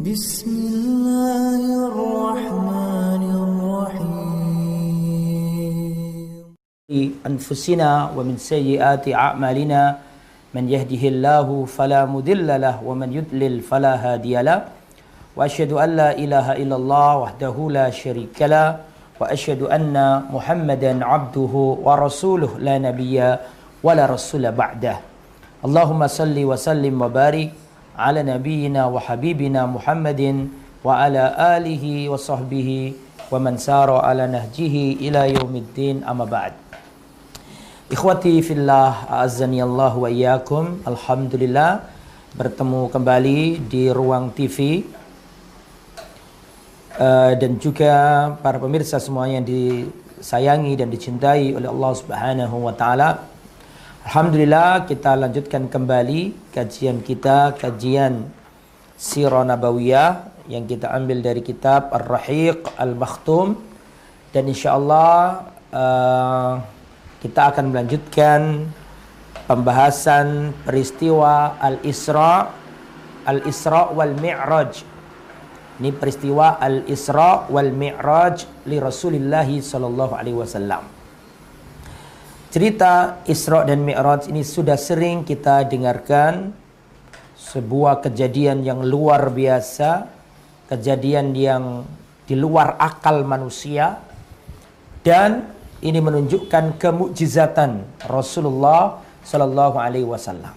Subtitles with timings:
[0.00, 4.10] بسم الله الرحمن الرحيم.
[7.26, 9.82] أنفسنا ومن سيئات أعمالنا
[10.54, 14.64] من يهده الله فلا مضل له ومن يضلل فلا هادي له.
[15.36, 18.76] وأشهد أن لا إله إلا الله وحده لا شريك له
[19.20, 19.94] وأشهد أن
[20.32, 21.54] محمدا عبده
[21.86, 23.36] ورسوله لا نبي
[23.86, 24.96] ولا رسول بعده.
[25.60, 27.50] اللهم صل وسلم وبارك
[27.95, 30.21] على نبينا وحبيبنا محمد
[30.83, 31.23] وعلى
[31.57, 32.69] آله وصحبه
[33.31, 36.53] ومن سار على نهجه إلى يوم الدين أما بعد
[37.85, 40.81] Ikhwati fillah, azani Allah wa iyyakum.
[40.89, 41.85] Alhamdulillah
[42.33, 44.81] bertemu kembali di ruang TV
[46.97, 47.93] uh, dan juga
[48.41, 53.28] para pemirsa semua yang disayangi dan dicintai oleh Allah Subhanahu wa taala.
[54.10, 58.26] Alhamdulillah kita lanjutkan kembali kajian kita, kajian
[58.98, 63.54] Sirah Nabawiyah yang kita ambil dari kitab Ar-Rahiq Al-Makhtum
[64.34, 66.58] dan insyaallah uh,
[67.22, 68.66] kita akan melanjutkan
[69.46, 72.50] pembahasan peristiwa Al-Isra
[73.30, 74.82] Al-Isra wal Mi'raj.
[75.78, 80.98] Ini peristiwa Al-Isra wal Mi'raj li Rasulillah sallallahu alaihi wasallam.
[82.50, 86.50] Cerita Isra dan Mi'raj ini sudah sering kita dengarkan
[87.38, 90.10] sebuah kejadian yang luar biasa,
[90.66, 91.86] kejadian yang
[92.26, 94.02] di luar akal manusia
[95.06, 95.46] dan
[95.78, 100.50] ini menunjukkan kemukjizatan Rasulullah Sallallahu Alaihi Wasallam.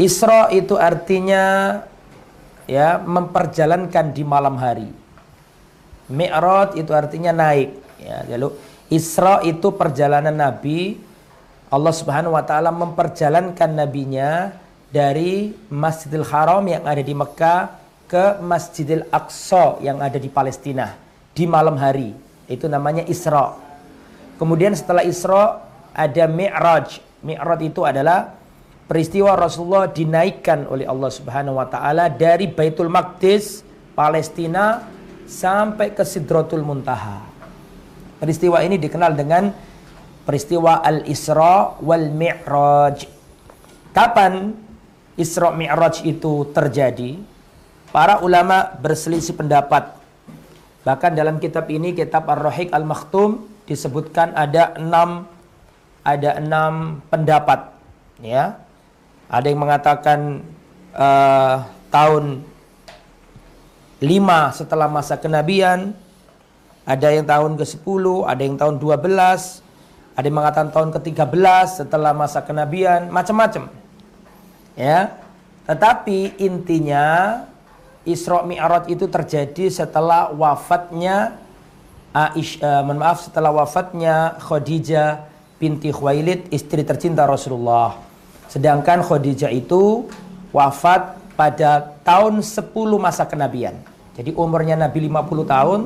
[0.00, 1.76] Isra itu artinya
[2.64, 4.88] ya memperjalankan di malam hari.
[6.08, 7.76] Mi'raj itu artinya naik.
[8.00, 8.56] Ya, lalu
[8.90, 10.98] Isra itu perjalanan Nabi.
[11.70, 14.50] Allah Subhanahu Wa Taala memperjalankan nabinya
[14.90, 17.78] dari Masjidil Haram yang ada di Mekah
[18.10, 20.98] ke Masjidil Aqsa yang ada di Palestina
[21.30, 22.10] di malam hari
[22.50, 23.54] itu namanya Isra.
[24.34, 25.62] Kemudian setelah Isra
[25.94, 26.98] ada Mi'raj.
[27.22, 28.34] Mi'raj itu adalah
[28.90, 33.62] peristiwa Rasulullah dinaikkan oleh Allah Subhanahu wa taala dari Baitul Maqdis
[33.94, 34.82] Palestina
[35.30, 37.29] sampai ke Sidratul Muntaha.
[38.20, 39.48] Peristiwa ini dikenal dengan
[40.28, 43.08] peristiwa Al-Isra wal Mi'raj.
[43.96, 44.52] Kapan
[45.16, 47.16] Isra Mi'raj itu terjadi?
[47.90, 49.98] Para ulama berselisih pendapat
[50.80, 55.28] Bahkan dalam kitab ini, kitab Ar-Rahiq Al-Makhtum disebutkan ada enam
[56.00, 57.76] ada enam pendapat,
[58.24, 58.56] ya.
[59.28, 60.40] Ada yang mengatakan
[60.96, 62.40] uh, tahun
[64.00, 65.92] lima setelah masa kenabian,
[66.90, 69.06] ada yang tahun ke-10, ada yang tahun 12,
[70.18, 73.70] ada yang mengatakan tahun ke-13 setelah masa kenabian, macam-macam.
[74.74, 75.14] Ya.
[75.70, 77.06] Tetapi intinya
[78.02, 81.38] Isra Mi'raj itu terjadi setelah wafatnya
[82.10, 85.30] Aish, uh, maaf setelah wafatnya Khadijah
[85.62, 88.02] binti Khuwailid istri tercinta Rasulullah.
[88.50, 90.10] Sedangkan Khadijah itu
[90.50, 92.66] wafat pada tahun 10
[92.98, 93.78] masa kenabian.
[94.18, 95.80] Jadi umurnya Nabi 50 tahun,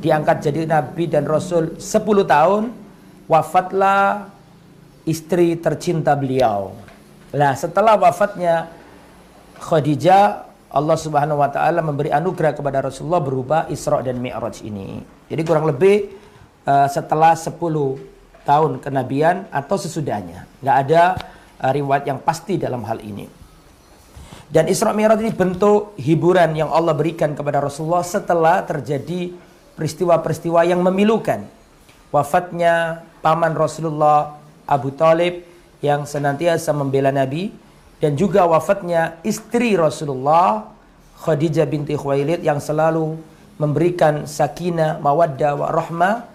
[0.00, 1.82] diangkat jadi Nabi dan Rasul 10
[2.26, 2.70] tahun,
[3.26, 4.30] wafatlah
[5.06, 6.74] istri tercinta beliau.
[7.34, 8.70] Nah setelah wafatnya
[9.62, 15.00] Khadijah Allah Subhanahu wa taala memberi anugerah kepada Rasulullah berupa Isra dan Mi'raj ini.
[15.30, 16.10] Jadi kurang lebih
[16.66, 17.54] uh, setelah 10
[18.44, 20.44] tahun kenabian atau sesudahnya.
[20.60, 21.02] Nggak ada
[21.62, 23.24] uh, riwayat yang pasti dalam hal ini.
[24.46, 29.34] Dan Isra Mi'raj ini bentuk hiburan yang Allah berikan kepada Rasulullah setelah terjadi
[29.76, 31.44] peristiwa-peristiwa yang memilukan.
[32.10, 35.44] Wafatnya paman Rasulullah Abu Talib
[35.84, 37.52] yang senantiasa membela Nabi
[38.00, 40.72] dan juga wafatnya istri Rasulullah
[41.16, 43.16] Khadijah binti Khuwailid yang selalu
[43.56, 46.28] memberikan sakinah, mawaddah, wa rahmah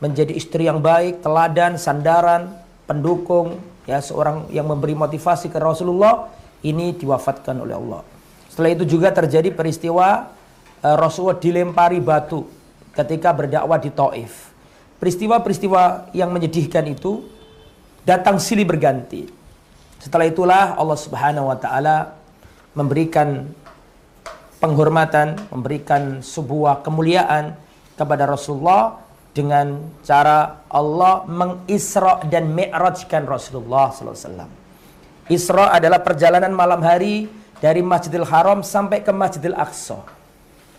[0.00, 2.52] menjadi istri yang baik, teladan, sandaran,
[2.84, 3.56] pendukung,
[3.88, 6.28] ya seorang yang memberi motivasi ke Rasulullah
[6.60, 8.04] ini diwafatkan oleh Allah.
[8.52, 10.28] Setelah itu juga terjadi peristiwa
[10.84, 12.44] uh, Rasulullah dilempari batu
[12.96, 14.50] ketika berdakwah di Taif.
[14.96, 17.20] Peristiwa-peristiwa yang menyedihkan itu
[18.08, 19.28] datang silih berganti.
[20.00, 22.16] Setelah itulah Allah Subhanahu wa taala
[22.72, 23.44] memberikan
[24.56, 27.52] penghormatan, memberikan sebuah kemuliaan
[27.96, 29.04] kepada Rasulullah
[29.36, 34.48] dengan cara Allah mengisra dan mi'rajkan Rasulullah wasallam.
[35.28, 37.28] Isra adalah perjalanan malam hari
[37.60, 40.00] dari Masjidil Haram sampai ke Masjidil Aqsa.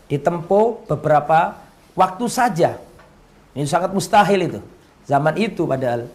[0.07, 1.66] Ditempuh beberapa
[1.97, 2.77] waktu saja.
[3.57, 4.59] Ini sangat mustahil itu.
[5.09, 6.05] Zaman itu padahal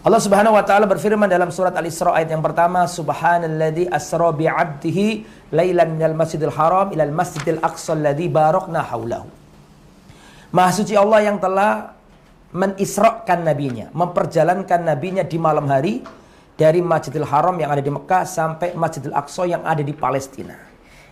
[0.00, 5.06] Allah Subhanahu wa taala berfirman dalam surat Al-Isra ayat yang pertama, Subhanalladzi asra bi 'abdihi
[5.52, 9.28] lailan minal masjidil haram ilal masjidil aqsa alladzi barakna haulahu.
[10.56, 12.00] Maha suci Allah yang telah
[12.50, 16.02] menisrakan nabinya, memperjalankan nabinya di malam hari
[16.58, 20.69] dari Masjidil Haram yang ada di Mekah sampai Masjidil Aqsa yang ada di Palestina.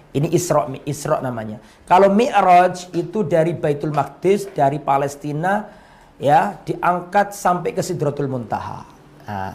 [0.09, 1.61] Ini Isra, Isra namanya.
[1.85, 5.69] Kalau Mi'raj itu dari Baitul Maqdis, dari Palestina
[6.17, 8.89] ya diangkat sampai ke Sidratul Muntaha.
[9.29, 9.53] Nah,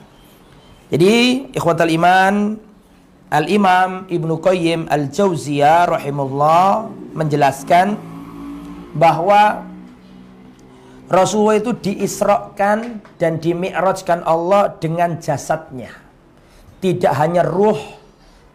[0.94, 2.36] jadi ikhwatal iman
[3.34, 6.86] Al-Imam Ibnu Qayyim Al-Jauziyah rahimullah
[7.18, 7.98] menjelaskan
[8.94, 9.66] bahwa
[11.10, 15.90] Rasulullah itu diisrokan dan dimi'rajkan Allah dengan jasadnya.
[16.78, 17.78] Tidak hanya ruh,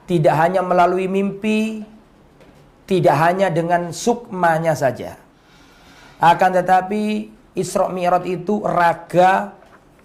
[0.08, 1.84] tidak hanya melalui mimpi,
[2.88, 5.20] tidak hanya dengan sukmanya saja.
[6.18, 9.52] Akan tetapi Isra Mi'raj itu raga,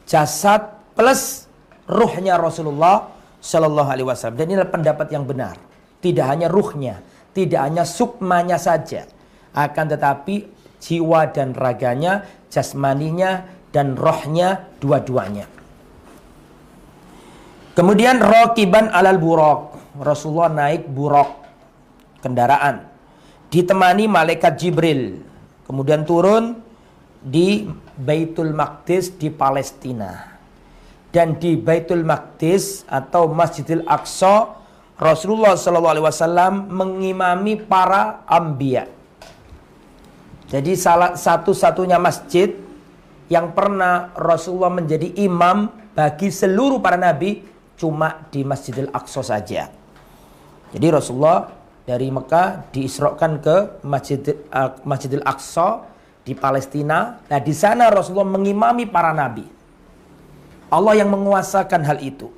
[0.03, 1.47] jasad plus
[1.87, 3.09] ruhnya Rasulullah
[3.39, 4.37] Shallallahu Alaihi Wasallam.
[4.43, 5.55] Dan inilah pendapat yang benar.
[6.03, 6.99] Tidak hanya ruhnya,
[7.31, 9.07] tidak hanya sukmanya saja,
[9.55, 10.51] akan tetapi
[10.83, 15.47] jiwa dan raganya, jasmaninya dan rohnya dua-duanya.
[17.73, 19.82] Kemudian rokiban alal burok.
[19.97, 21.29] Rasulullah naik burok
[22.23, 22.93] kendaraan
[23.53, 25.21] ditemani malaikat Jibril.
[25.69, 26.57] Kemudian turun
[27.21, 30.33] di Baitul Maqdis di Palestina.
[31.13, 34.57] Dan di Baitul Maqdis atau Masjidil Aqsa
[34.97, 38.89] Rasulullah SAW mengimami para ambia.
[40.49, 42.57] Jadi salah satu-satunya masjid
[43.29, 47.45] yang pernah Rasulullah menjadi imam bagi seluruh para nabi
[47.77, 49.82] cuma di Masjidil Aqsa saja.
[50.73, 51.53] Jadi Rasulullah
[51.85, 54.19] dari Mekah diisrokan ke Masjid
[54.81, 55.85] Masjidil Aqsa
[56.25, 57.21] di Palestina.
[57.29, 59.45] Nah, di sana Rasulullah mengimami para nabi.
[60.73, 62.33] Allah yang menguasakan hal itu.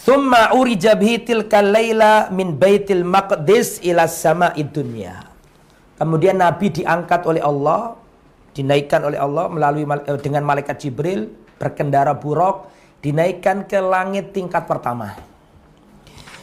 [0.00, 0.96] Thumma urija
[2.32, 5.28] min baitil maqdis ila sama'id dunya.
[6.00, 8.00] Kemudian Nabi diangkat oleh Allah,
[8.56, 11.28] dinaikkan oleh Allah melalui eh, dengan malaikat Jibril
[11.60, 12.72] berkendara buruk
[13.04, 15.12] dinaikkan ke langit tingkat pertama.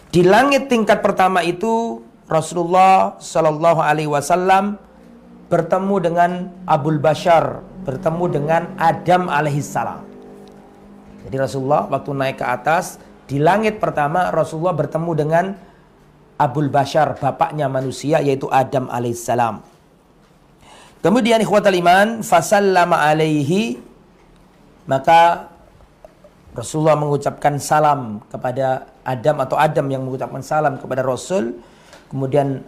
[0.08, 4.80] Di langit tingkat pertama itu Rasulullah Shallallahu Alaihi Wasallam
[5.48, 6.32] bertemu dengan
[6.68, 10.04] Abul Bashar, bertemu dengan Adam alaihissalam.
[11.28, 15.46] Jadi Rasulullah waktu naik ke atas di langit pertama Rasulullah bertemu dengan
[16.40, 19.60] Abul Bashar, bapaknya manusia yaitu Adam alaihissalam.
[21.04, 23.80] Kemudian ikhwatal iman, fasallama alaihi
[24.88, 25.52] maka
[26.58, 31.54] Rasulullah mengucapkan salam kepada Adam atau Adam yang mengucapkan salam kepada Rasul.
[32.10, 32.66] Kemudian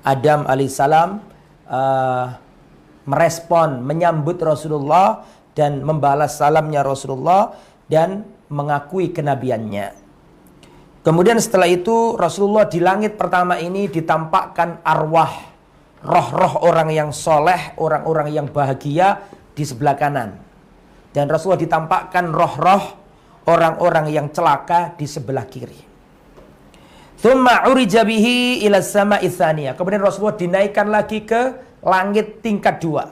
[0.00, 1.20] Adam alaihissalam
[1.68, 2.24] uh,
[3.04, 7.52] merespon, menyambut Rasulullah dan membalas salamnya Rasulullah
[7.84, 9.92] dan mengakui kenabiannya.
[11.04, 15.52] Kemudian setelah itu Rasulullah di langit pertama ini ditampakkan arwah
[16.00, 19.20] roh-roh orang yang soleh, orang-orang yang bahagia
[19.52, 20.36] di sebelah kanan.
[21.12, 23.07] Dan Rasulullah ditampakkan roh-roh
[23.48, 25.80] orang-orang yang celaka di sebelah kiri.
[27.18, 29.18] Thumma urija bihi ila sama.
[29.18, 33.10] Kemudian Rasulullah dinaikkan lagi ke langit tingkat dua.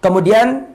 [0.00, 0.72] Kemudian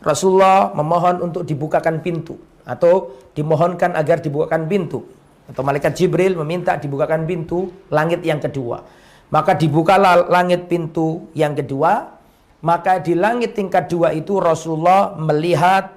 [0.00, 5.04] Rasulullah memohon untuk dibukakan pintu atau dimohonkan agar dibukakan pintu
[5.46, 8.80] atau malaikat Jibril meminta dibukakan pintu langit yang kedua.
[9.28, 12.16] Maka dibukalah langit pintu yang kedua.
[12.64, 15.95] Maka di langit tingkat dua itu Rasulullah melihat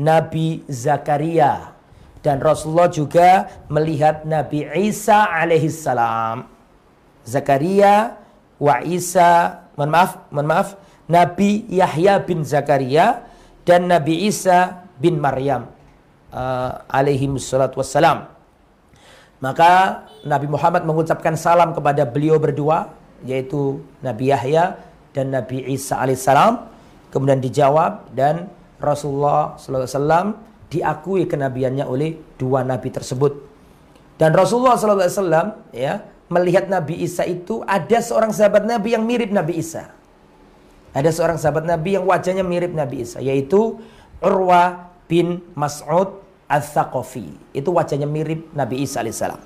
[0.00, 1.76] Nabi Zakaria
[2.24, 6.48] dan Rasulullah juga melihat Nabi Isa alaihissalam.
[7.24, 8.16] Zakaria
[8.56, 10.68] wa Isa, mohon maaf, mohon maaf,
[11.04, 13.24] Nabi Yahya bin Zakaria
[13.68, 15.68] dan Nabi Isa bin Maryam
[16.32, 18.28] uh, alaihi wassalatu wassalam.
[19.40, 22.92] Maka Nabi Muhammad mengucapkan salam kepada beliau berdua
[23.24, 24.80] yaitu Nabi Yahya
[25.16, 26.68] dan Nabi Isa alaihissalam.
[27.10, 28.46] Kemudian dijawab dan
[28.80, 33.50] Rasulullah wasallam diakui kenabiannya oleh dua nabi tersebut.
[34.20, 39.56] Dan Rasulullah SAW ya melihat Nabi Isa itu ada seorang sahabat Nabi yang mirip Nabi
[39.56, 39.88] Isa.
[40.92, 43.80] Ada seorang sahabat Nabi yang wajahnya mirip Nabi Isa yaitu
[44.20, 46.20] Urwa bin Mas'ud
[46.52, 47.56] Al-Thaqafi.
[47.56, 49.40] Itu wajahnya mirip Nabi Isa alaihissalam.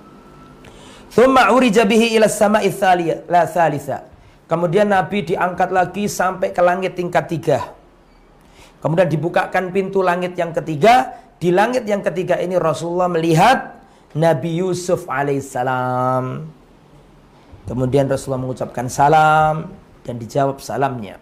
[1.15, 4.11] Thumma urija bihi ila sama'i thalitha.
[4.51, 7.59] Kemudian Nabi diangkat lagi sampai ke langit tingkat tiga.
[8.85, 11.17] Kemudian dibukakan pintu langit yang ketiga.
[11.41, 13.81] Di langit yang ketiga ini Rasulullah melihat
[14.13, 16.45] Nabi Yusuf alaihissalam.
[17.65, 19.73] Kemudian Rasulullah mengucapkan salam
[20.05, 21.17] dan dijawab salamnya.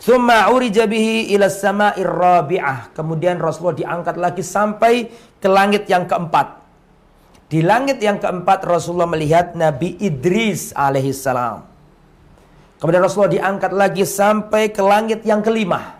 [0.00, 2.96] Thumma urija bihi ila sama'ir rabi'ah.
[2.96, 6.64] Kemudian Rasulullah diangkat lagi sampai ke langit yang keempat.
[7.52, 11.60] Di langit yang keempat Rasulullah melihat Nabi Idris alaihissalam.
[12.80, 15.99] Kemudian Rasulullah diangkat lagi sampai ke langit yang kelima.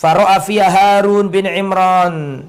[0.00, 2.48] Faro'a Harun bin Imran.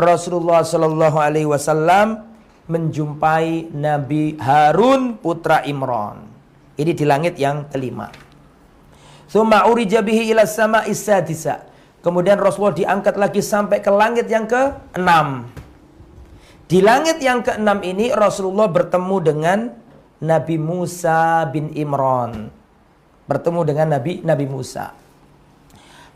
[0.00, 2.24] Rasulullah Shallallahu alaihi wasallam
[2.72, 6.24] menjumpai Nabi Harun putra Imran.
[6.80, 8.08] Ini di langit yang kelima.
[9.28, 11.68] Thumma urija bihi ila sama isadisa.
[12.00, 15.08] Kemudian Rasulullah diangkat lagi sampai ke langit yang ke-6.
[16.64, 19.58] Di langit yang ke-6 ini Rasulullah bertemu dengan
[20.24, 22.48] Nabi Musa bin Imran.
[23.28, 25.05] Bertemu dengan Nabi Nabi Musa.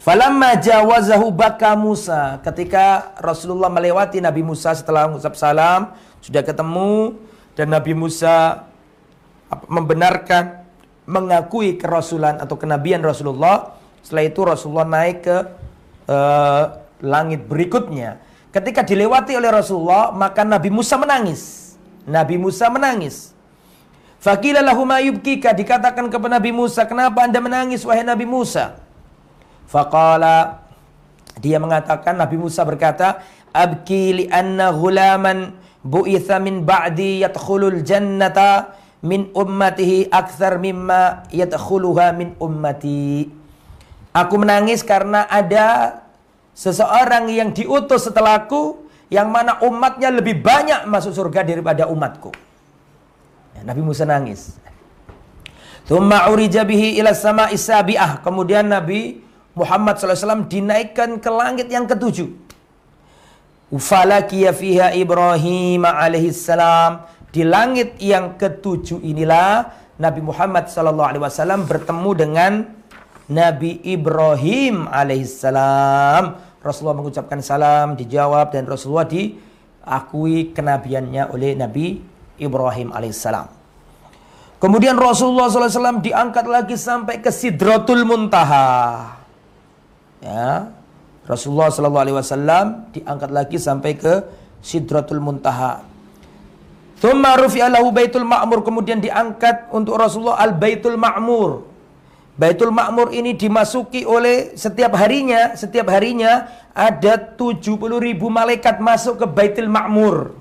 [0.00, 2.40] Falamma jawazahu baka Musa.
[2.40, 5.92] Ketika Rasulullah melewati Nabi Musa setelah mengucap salam,
[6.24, 7.20] sudah ketemu
[7.52, 8.64] dan Nabi Musa
[9.68, 10.64] membenarkan
[11.04, 13.76] mengakui kerasulan atau kenabian Rasulullah.
[14.00, 15.36] Setelah itu Rasulullah naik ke
[16.08, 16.64] uh,
[17.04, 18.24] langit berikutnya.
[18.56, 21.76] Ketika dilewati oleh Rasulullah, maka Nabi Musa menangis.
[22.08, 23.36] Nabi Musa menangis.
[24.16, 28.80] Fakila lahu yubkika dikatakan kepada Nabi Musa, "Kenapa Anda menangis wahai Nabi Musa?"
[29.70, 30.66] Faqala
[31.38, 33.22] dia mengatakan Nabi Musa berkata,
[33.54, 35.54] "Abki li anna ghulaman
[35.86, 43.32] bu'itha min ba'di yadkhulul jannata min ummatihi akthar mimma yadkhuluha min ummati.
[44.12, 46.00] Aku menangis karena ada
[46.52, 52.30] seseorang yang diutus setelahku yang mana umatnya lebih banyak masuk surga daripada umatku.
[53.56, 54.60] Ya, Nabi Musa nangis.
[55.88, 58.22] Thumma urija bihi ila sama isabi'ah.
[58.22, 59.29] Kemudian Nabi
[59.60, 62.32] Muhammad SAW dinaikkan ke langit yang ketujuh.
[63.70, 72.52] Ufalakiya fiha Ibrahim alaihissalam di langit yang ketujuh inilah Nabi Muhammad SAW bertemu dengan
[73.30, 76.50] Nabi Ibrahim alaihissalam.
[76.60, 82.02] Rasulullah mengucapkan salam, dijawab dan Rasulullah diakui kenabiannya oleh Nabi
[82.40, 83.46] Ibrahim alaihissalam.
[84.60, 89.19] Kemudian Rasulullah SAW diangkat lagi sampai ke Sidratul Muntaha.
[90.20, 90.68] Ya,
[91.24, 94.24] Rasulullah SAW diangkat lagi sampai ke
[94.60, 95.80] Sidratul Muntaha.
[97.00, 97.32] Thumma
[97.92, 98.60] baitul ma'mur.
[98.60, 101.70] Kemudian diangkat untuk Rasulullah al-baitul ma'mur.
[102.40, 107.60] Baitul Ma'mur ini dimasuki oleh setiap harinya, setiap harinya ada 70
[108.00, 110.32] ribu malaikat masuk ke Baitul Ma'mur.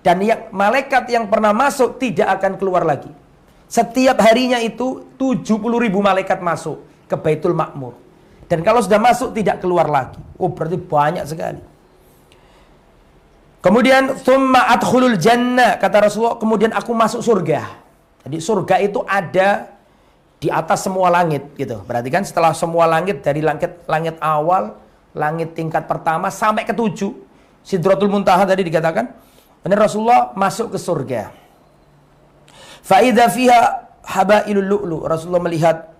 [0.00, 3.12] Dan yang, malaikat yang pernah masuk tidak akan keluar lagi.
[3.68, 8.05] Setiap harinya itu 70 ribu malaikat masuk ke Baitul Ma'mur.
[8.46, 10.22] Dan kalau sudah masuk tidak keluar lagi.
[10.38, 11.62] Oh berarti banyak sekali.
[13.58, 17.66] Kemudian thumma adkhulul jannah kata Rasulullah, kemudian aku masuk surga.
[18.22, 19.74] Jadi surga itu ada
[20.38, 21.82] di atas semua langit gitu.
[21.82, 24.78] Berarti kan setelah semua langit dari langit langit awal,
[25.18, 27.10] langit tingkat pertama sampai ke tujuh,
[27.66, 29.10] Sidratul Muntaha tadi dikatakan,
[29.66, 31.34] benar Rasulullah masuk ke surga.
[32.86, 34.98] Faida fiha habailul lu'lu.
[35.02, 35.95] Rasulullah melihat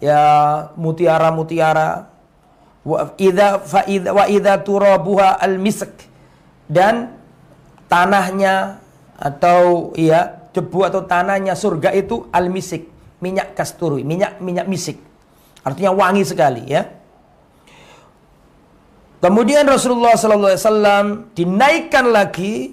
[0.00, 0.22] ya
[0.74, 2.08] mutiara-mutiara
[2.80, 5.92] wa idza fa wa idza turabuha al-misk
[6.64, 7.12] dan
[7.92, 8.80] tanahnya
[9.20, 12.88] atau ya debu atau tanahnya surga itu al-misik,
[13.22, 14.98] minyak kasturi, minyak minyak misik.
[15.60, 16.88] Artinya wangi sekali ya.
[19.20, 22.72] Kemudian Rasulullah sallallahu alaihi wasallam dinaikkan lagi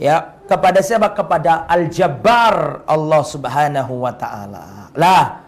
[0.00, 1.12] ya kepada siapa?
[1.12, 4.88] Kepada Al-Jabbar Allah Subhanahu wa taala.
[4.96, 5.43] Lah,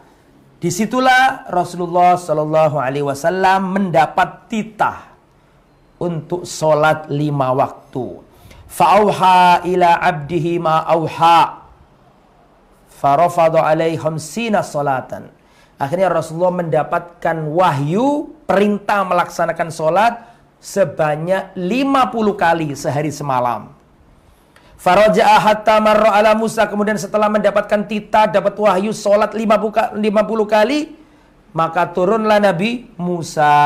[0.66, 5.14] di situlah Rasulullah sallallahu alaihi wasallam mendapat titah
[6.02, 8.18] untuk solat lima waktu.
[8.66, 11.70] Fa'auha ila abdihi ma auha.
[12.90, 15.30] Farafadu alaihim sina solatan.
[15.78, 20.18] Akhirnya Rasulullah mendapatkan wahyu perintah melaksanakan solat
[20.58, 23.70] sebanyak 50 kali sehari semalam.
[24.76, 26.68] Faraja'a hatta marra ala Musa.
[26.68, 29.96] Kemudian setelah mendapatkan titah, dapat wahyu solat 50
[30.46, 30.92] kali.
[31.56, 33.56] Maka turunlah Nabi Musa.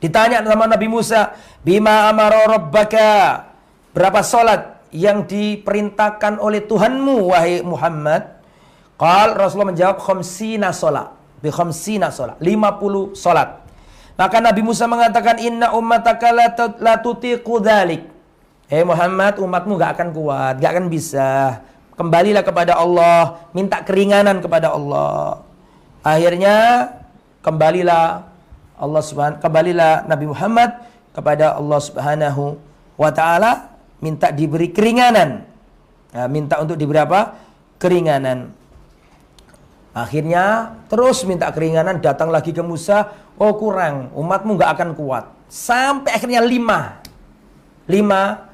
[0.00, 1.32] Ditanya sama Nabi Musa,
[1.64, 3.48] "Bima amara rabbaka?"
[3.96, 8.36] Berapa solat yang diperintahkan oleh Tuhanmu wahai Muhammad?
[9.00, 11.16] Qal Rasulullah menjawab khamsina solat.
[11.40, 12.36] Bi khamsina solat.
[12.38, 13.64] 50 solat.
[14.20, 16.28] Maka Nabi Musa mengatakan inna ummataka
[16.76, 18.04] la tutiqu dzalik.
[18.70, 21.58] Hei Muhammad, umatmu gak akan kuat, gak akan bisa.
[21.98, 25.42] Kembalilah kepada Allah, minta keringanan kepada Allah.
[26.06, 26.86] Akhirnya
[27.42, 28.30] kembalilah
[28.78, 32.62] Allah Subhanahu kembalilah Nabi Muhammad kepada Allah Subhanahu
[32.94, 35.42] wa taala minta diberi keringanan.
[36.14, 37.42] Nah, minta untuk diberi apa?
[37.82, 38.54] Keringanan.
[39.90, 43.18] Akhirnya terus minta keringanan datang lagi ke Musa.
[43.34, 45.26] Oh kurang, umatmu nggak akan kuat.
[45.50, 47.02] Sampai akhirnya lima.
[47.90, 48.49] Lima.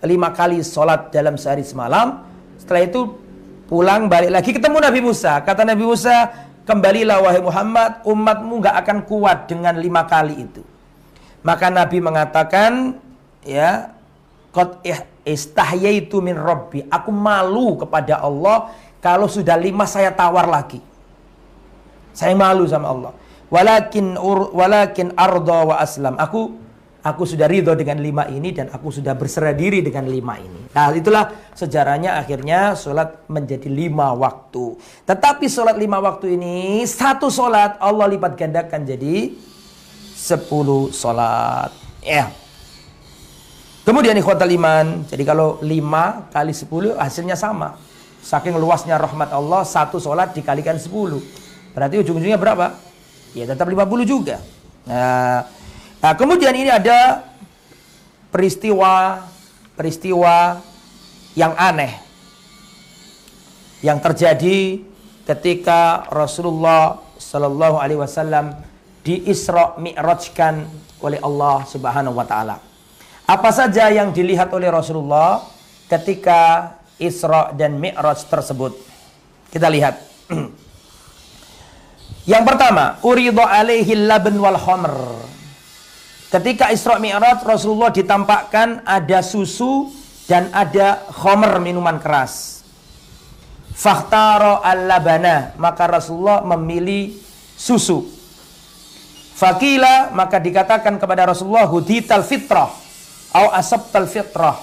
[0.00, 2.24] Lima kali sholat dalam sehari semalam.
[2.56, 3.00] Setelah itu
[3.68, 5.44] pulang balik lagi ketemu Nabi Musa.
[5.44, 6.32] Kata Nabi Musa,
[6.64, 10.64] kembalilah wahai Muhammad, umatmu nggak akan kuat dengan lima kali itu.
[11.44, 12.96] Maka Nabi mengatakan,
[13.44, 13.92] ya,
[14.50, 14.82] Qad
[15.22, 16.90] istahyaitu min Rabbi.
[16.90, 20.82] Aku malu kepada Allah kalau sudah lima saya tawar lagi.
[22.10, 23.12] Saya malu sama Allah.
[23.50, 26.18] Walakin ur, walakin arda wa aslam.
[26.18, 26.58] Aku
[27.00, 30.68] aku sudah ridho dengan lima ini dan aku sudah berserah diri dengan lima ini.
[30.72, 34.76] Nah itulah sejarahnya akhirnya sholat menjadi lima waktu.
[35.08, 39.32] Tetapi sholat lima waktu ini satu sholat Allah lipat gandakan jadi
[40.14, 41.72] sepuluh sholat.
[42.04, 42.28] Ya.
[43.84, 45.08] Kemudian ikhwatal iman.
[45.08, 47.80] Jadi kalau lima kali sepuluh hasilnya sama.
[48.20, 50.92] Saking luasnya rahmat Allah, satu sholat dikalikan 10.
[51.72, 52.76] Berarti ujung-ujungnya berapa?
[53.32, 54.44] Ya tetap 50 juga.
[54.84, 55.48] Nah,
[56.00, 57.28] nah kemudian ini ada
[58.32, 59.24] peristiwa
[59.76, 60.60] peristiwa
[61.36, 61.92] yang aneh
[63.80, 64.80] yang terjadi
[65.24, 68.56] ketika Rasulullah Shallallahu Alaihi Wasallam
[69.00, 70.68] di Isra Mi'rajkan
[71.00, 72.56] oleh Allah Subhanahu Wa Taala.
[73.24, 75.46] Apa saja yang dilihat oleh Rasulullah
[75.88, 78.76] ketika Isra dan Mi'raj tersebut.
[79.48, 79.96] Kita lihat.
[82.32, 84.92] Yang pertama, uridu alaihi laban wal khamr.
[86.30, 89.90] Ketika Isra Mi'raj Rasulullah ditampakkan ada susu
[90.30, 92.62] dan ada khamr minuman keras.
[93.74, 97.18] Fakhtaro al-labana, maka Rasulullah memilih
[97.58, 98.06] susu.
[99.34, 102.68] Fakila maka dikatakan kepada Rasulullah hudital fitrah
[103.32, 104.60] au asabtal fitrah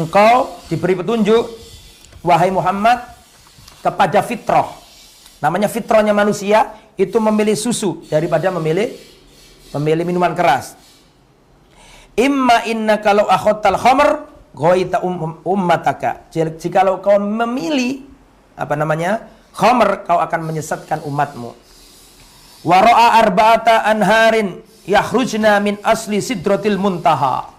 [0.00, 1.44] engkau diberi petunjuk
[2.24, 3.04] wahai Muhammad
[3.84, 4.72] kepada fitrah.
[5.44, 8.96] Namanya fitrahnya manusia itu memilih susu daripada memilih
[9.76, 10.78] memilih minuman keras.
[12.18, 16.26] Imma inna kalau akhotal khamr ghaita um, ummataka.
[16.32, 18.02] Jikalau kau memilih
[18.58, 19.30] apa namanya?
[19.54, 21.50] khamr kau akan menyesatkan umatmu.
[22.62, 27.54] Waro'a arba'ata anharin yahrujna min asli sidratil muntaha.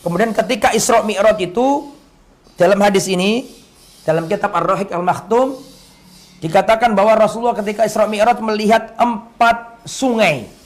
[0.00, 1.92] Kemudian ketika Isra Mi'raj itu
[2.56, 3.44] dalam hadis ini
[4.08, 5.56] dalam kitab Ar-Rahiq Al-Maktum
[6.40, 10.57] dikatakan bahwa Rasulullah ketika Isra Mi'raj melihat empat sungai.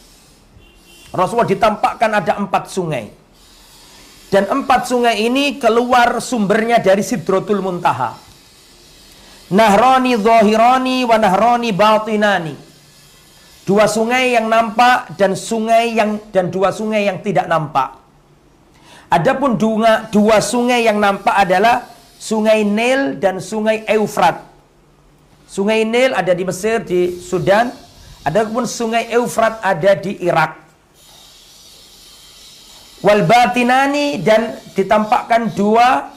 [1.12, 3.12] Rasulullah ditampakkan ada empat sungai.
[4.32, 8.16] Dan empat sungai ini keluar sumbernya dari Sidratul Muntaha.
[9.52, 12.56] Nahrani zahirani wa nahrani batinani.
[13.68, 18.00] Dua sungai yang nampak dan sungai yang dan dua sungai yang tidak nampak.
[19.12, 21.84] Adapun dua, dua sungai yang nampak adalah
[22.16, 24.40] Sungai Nil dan Sungai Eufrat.
[25.44, 27.68] Sungai Nil ada di Mesir, di Sudan.
[28.24, 30.61] Adapun Sungai Eufrat ada di Irak.
[33.02, 36.10] Wal batinani dan ditampakkan dua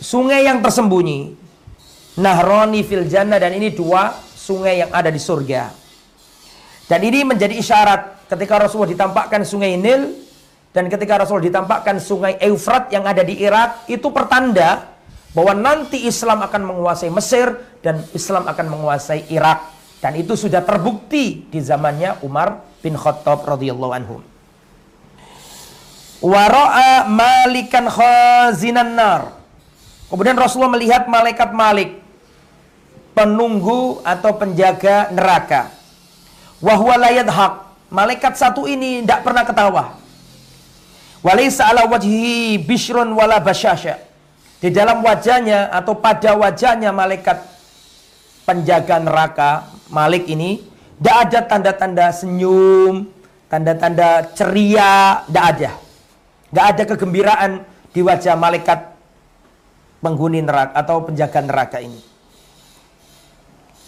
[0.00, 1.36] sungai yang tersembunyi.
[2.14, 5.72] Nahroni fil jannah dan ini dua sungai yang ada di surga.
[6.84, 10.24] Dan ini menjadi isyarat ketika Rasulullah ditampakkan sungai Nil
[10.74, 14.90] dan ketika Rasul ditampakkan sungai Eufrat yang ada di Irak, itu pertanda
[15.30, 19.70] bahwa nanti Islam akan menguasai Mesir dan Islam akan menguasai Irak.
[20.02, 24.33] Dan itu sudah terbukti di zamannya Umar bin Khattab radhiyallahu anhu.
[26.24, 29.36] Wara'a malikan khazinan nar.
[30.08, 32.00] Kemudian Rasulullah melihat malaikat Malik
[33.12, 35.68] penunggu atau penjaga neraka.
[36.64, 37.54] Wahwa layad hak.
[37.92, 40.00] Malaikat satu ini tidak pernah ketawa.
[41.20, 44.00] Walaysa ala wajhi bishrun wala basyasha.
[44.64, 47.36] Di dalam wajahnya atau pada wajahnya malaikat
[48.48, 50.64] penjaga neraka Malik ini
[50.96, 53.12] tidak ada tanda-tanda senyum,
[53.52, 55.83] tanda-tanda ceria, tidak ada.
[56.54, 58.94] Tidak ada kegembiraan di wajah malaikat
[59.98, 61.98] penghuni neraka atau penjaga neraka ini.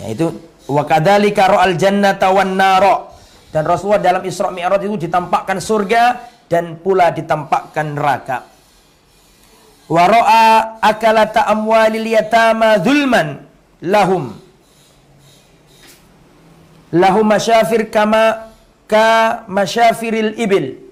[0.02, 0.34] Yaitu
[0.66, 3.06] wa kadzalika ra'al jannata wan nara.
[3.54, 8.50] Dan Rasulullah dalam Isra Mi'raj itu ditampakkan surga dan pula ditampakkan neraka.
[9.86, 13.46] Waro'a akalata amwalil yatama zulman
[13.78, 14.34] lahum.
[16.90, 18.50] Lahum masyafir kama
[18.90, 20.85] ka masyafiril ibil.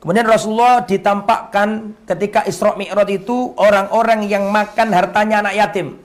[0.00, 6.00] Kemudian Rasulullah ditampakkan ketika Isra Mi'raj itu orang-orang yang makan hartanya anak yatim.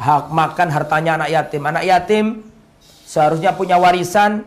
[0.00, 1.62] Hak makan hartanya anak yatim.
[1.68, 2.48] Anak yatim
[3.04, 4.40] seharusnya punya warisan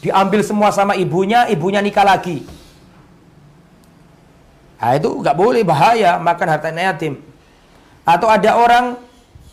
[0.00, 2.48] diambil semua sama ibunya, ibunya nikah lagi.
[4.80, 7.20] Nah, itu nggak boleh bahaya makan harta yatim.
[8.08, 8.96] Atau ada orang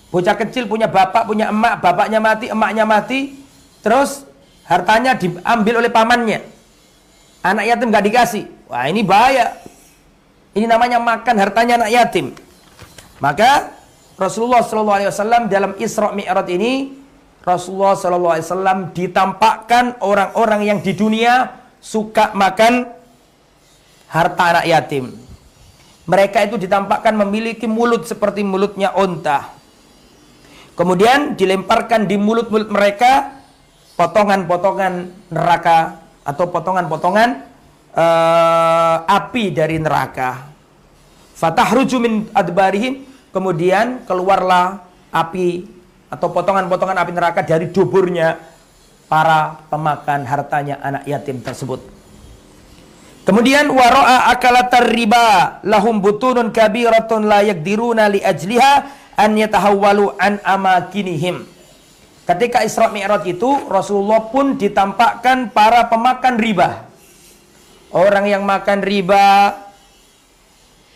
[0.08, 3.36] bocah kecil punya bapak, punya emak, bapaknya mati, emaknya mati,
[3.84, 4.24] terus
[4.64, 6.55] hartanya diambil oleh pamannya.
[7.46, 8.44] Anak yatim gak dikasih.
[8.66, 9.54] Wah ini bahaya.
[10.58, 12.34] Ini namanya makan hartanya anak yatim.
[13.22, 13.70] Maka
[14.18, 16.98] Rasulullah SAW dalam Isra Mi'raj ini
[17.46, 22.90] Rasulullah SAW ditampakkan orang-orang yang di dunia suka makan
[24.10, 25.14] harta anak yatim.
[26.10, 29.54] Mereka itu ditampakkan memiliki mulut seperti mulutnya onta.
[30.74, 33.38] Kemudian dilemparkan di mulut-mulut mereka
[33.96, 34.94] potongan-potongan
[35.30, 37.30] neraka atau potongan-potongan
[37.94, 40.50] uh, api dari neraka.
[41.38, 44.82] Fatahruju min adbarihim kemudian keluarlah
[45.14, 45.70] api
[46.10, 48.42] atau potongan-potongan api neraka dari duburnya
[49.06, 51.80] para pemakan hartanya anak yatim tersebut.
[53.26, 58.74] Kemudian waro'a akalatar riba lahum butunun kabiratun la yakdiruna li ajliha
[59.18, 61.55] an yatahawwalu an amakinihim.
[62.26, 66.90] Ketika Isra Mi'raj itu Rasulullah pun ditampakkan para pemakan riba.
[67.94, 69.54] Orang yang makan riba,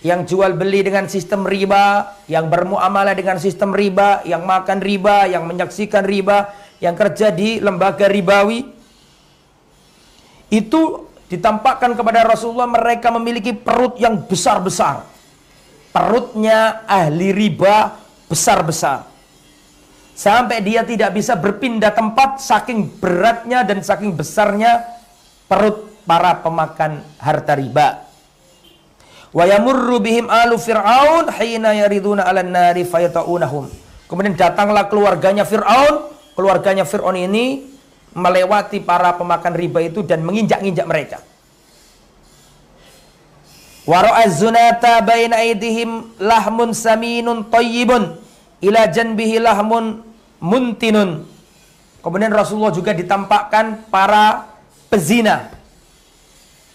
[0.01, 5.45] yang jual beli dengan sistem riba, yang bermuamalah dengan sistem riba, yang makan riba, yang
[5.45, 6.49] menyaksikan riba,
[6.81, 8.65] yang kerja di lembaga ribawi.
[10.49, 15.05] Itu ditampakkan kepada Rasulullah mereka memiliki perut yang besar-besar.
[15.93, 19.18] Perutnya ahli riba besar-besar.
[20.19, 24.83] Sampai dia tidak bisa berpindah tempat saking beratnya dan saking besarnya
[25.47, 28.03] perut para pemakan harta riba.
[29.31, 33.71] Wa yamurru bihim alu fir'aun hina yariduna 'alan nari fayata'unahum.
[34.11, 37.69] Kemudian datanglah keluarganya Fir'aun, keluarganya Fir'aun ini
[38.11, 41.23] melewati para pemakan riba itu dan menginjak-injak mereka.
[43.85, 48.17] Wara'a zunata baina aidihim lahmun saminun tayyibun
[48.65, 50.08] ila janbihi lahmun
[50.39, 51.23] muntinun.
[51.99, 54.55] Kemudian Rasulullah juga ditampakkan para
[54.87, 55.59] pezina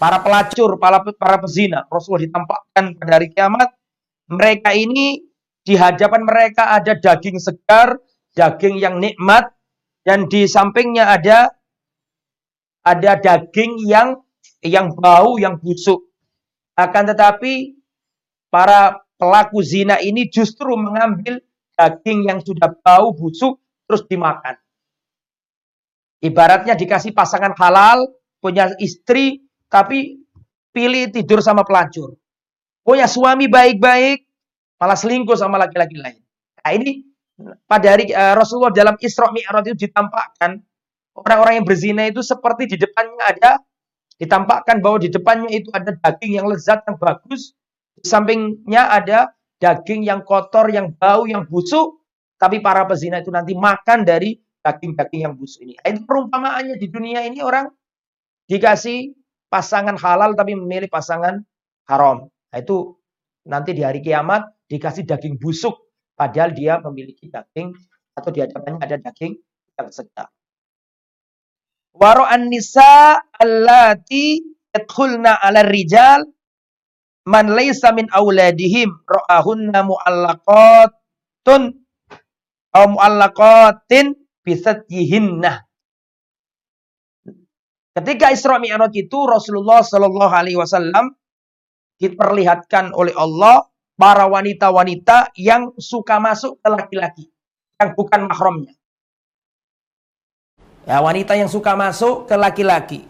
[0.05, 1.89] para pelacur, para, para pezina.
[1.89, 3.73] Rasulullah ditampakkan pada hari kiamat.
[4.29, 5.25] Mereka ini
[5.65, 7.97] di hadapan mereka ada daging segar,
[8.37, 9.53] daging yang nikmat,
[10.05, 11.53] dan di sampingnya ada
[12.85, 14.21] ada daging yang
[14.61, 16.05] yang bau, yang busuk.
[16.77, 17.73] Akan tetapi
[18.53, 21.41] para pelaku zina ini justru mengambil
[21.75, 24.57] daging yang sudah bau, busuk, terus dimakan.
[26.25, 28.09] Ibaratnya dikasih pasangan halal,
[28.41, 30.25] punya istri, tapi
[30.73, 32.17] pilih tidur sama pelacur.
[32.81, 34.25] Punya suami baik-baik,
[34.81, 36.21] malah selingkuh sama laki-laki lain.
[36.65, 37.05] Nah ini
[37.69, 40.63] pada hari uh, Rasulullah dalam Isra Mi'raj itu ditampakkan
[41.19, 43.51] orang-orang yang berzina itu seperti di depannya ada
[44.19, 47.53] ditampakkan bahwa di depannya itu ada daging yang lezat yang bagus,
[47.99, 49.35] di sampingnya ada
[49.65, 52.05] daging yang kotor, yang bau, yang busuk,
[52.37, 55.73] tapi para pezina itu nanti makan dari daging-daging yang busuk ini.
[55.81, 57.73] Itu perumpamaannya di dunia ini orang
[58.45, 59.17] dikasih
[59.49, 61.41] pasangan halal tapi memilih pasangan
[61.89, 62.29] haram.
[62.29, 62.93] Nah, itu
[63.49, 65.73] nanti di hari kiamat dikasih daging busuk
[66.13, 67.73] padahal dia memiliki daging
[68.13, 69.33] atau di hadapannya ada daging
[69.81, 70.29] yang segar.
[71.95, 74.43] Waro'an nisa allati
[74.75, 76.34] ala rijal
[77.25, 81.63] man laysa min auladihim ra'ahunna mu'allaqatun
[82.77, 84.13] aw mu'allaqatin
[84.45, 85.65] bisatyihinnah
[87.95, 91.15] Ketika Isra Mi'raj itu Rasulullah Shallallahu Alaihi Wasallam
[92.03, 97.31] diperlihatkan oleh Allah para wanita-wanita yang suka masuk ke laki-laki
[97.79, 98.75] yang bukan mahramnya.
[100.85, 103.07] Ya, wanita yang suka masuk ke laki-laki.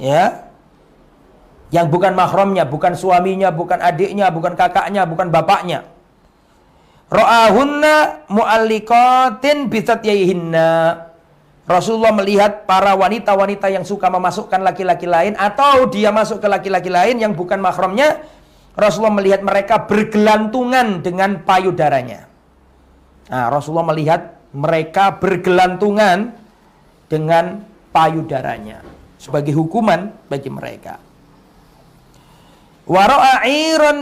[0.00, 0.43] Ya.
[1.74, 5.82] Yang bukan mahramnya, bukan suaminya, bukan adiknya, bukan kakaknya, bukan bapaknya.
[7.10, 9.66] Ra'ahunna mu'allikatin
[10.06, 10.70] yahinna.
[11.66, 17.18] Rasulullah melihat para wanita-wanita yang suka memasukkan laki-laki lain atau dia masuk ke laki-laki lain
[17.18, 18.22] yang bukan mahramnya,
[18.78, 22.30] Rasulullah melihat mereka bergelantungan dengan payudaranya.
[23.34, 26.36] Nah, Rasulullah melihat mereka bergelantungan
[27.10, 28.84] dengan payudaranya
[29.18, 31.03] sebagai hukuman bagi mereka.
[32.84, 33.48] Wara'a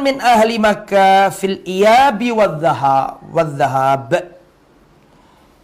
[0.03, 4.11] min ahli Makkah fil iyabi wadh-dhahab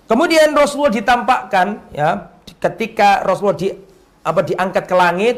[0.08, 2.30] Kemudian Rasulullah ditampakkan ya
[2.62, 3.68] ketika Rasulullah di
[4.24, 5.36] apa diangkat ke langit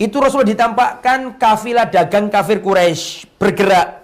[0.00, 4.00] itu Rasulullah ditampakkan kafilah dagang kafir Quraisy bergerak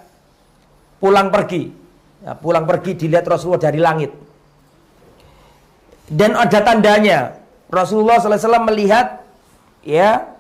[1.01, 1.73] pulang pergi.
[2.21, 4.12] Ya, pulang pergi dilihat Rasulullah dari langit.
[6.12, 7.40] Dan ada tandanya.
[7.73, 9.25] Rasulullah SAW melihat
[9.83, 10.36] ya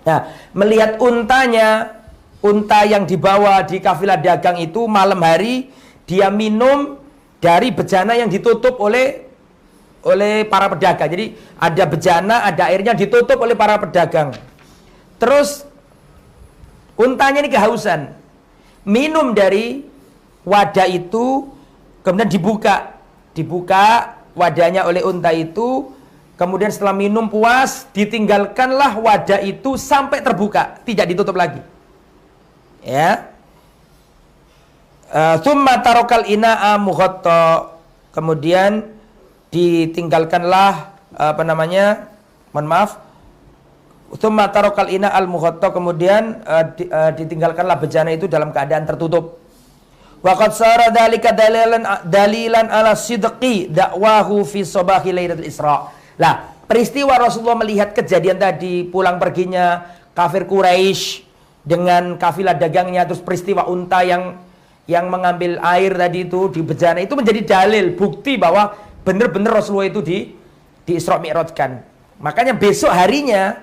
[0.00, 2.00] Nah, melihat untanya,
[2.40, 5.68] unta yang dibawa di kafilah dagang itu malam hari
[6.08, 6.96] dia minum
[7.38, 9.28] dari bejana yang ditutup oleh
[10.00, 11.08] oleh para pedagang.
[11.12, 11.26] Jadi
[11.60, 14.32] ada bejana, ada airnya ditutup oleh para pedagang.
[15.20, 15.68] Terus
[16.96, 18.16] untanya ini kehausan.
[18.88, 19.84] Minum dari
[20.48, 21.52] wadah itu
[22.00, 22.96] kemudian dibuka.
[23.36, 25.92] Dibuka wadahnya oleh unta itu
[26.40, 31.60] Kemudian setelah minum puas, ditinggalkanlah wadah itu sampai terbuka, tidak ditutup lagi.
[32.80, 33.28] Ya.
[35.12, 37.76] Eh, thumma tarokal ina'a mughatta.
[38.16, 38.88] Kemudian
[39.52, 42.08] ditinggalkanlah apa namanya?
[42.56, 42.90] Mohon maaf.
[44.18, 45.70] Thumma tarokal ina al mughatta.
[45.70, 46.42] Kemudian
[46.74, 49.38] di, uh, ditinggalkanlah bejana itu dalam keadaan tertutup.
[50.20, 55.99] Waqad sara dalika dalilan dalilan ala sidqi dakwahu fi sabahi lailatul Isra'.
[56.20, 61.24] Lah, peristiwa Rasulullah melihat kejadian tadi pulang perginya kafir Quraisy
[61.64, 64.36] dengan kafilah dagangnya terus peristiwa unta yang
[64.84, 70.04] yang mengambil air tadi itu di bejana itu menjadi dalil bukti bahwa benar-benar Rasulullah itu
[70.04, 70.18] di
[70.84, 71.80] di Isra Mi'rajkan.
[72.20, 73.56] Makanya besok harinya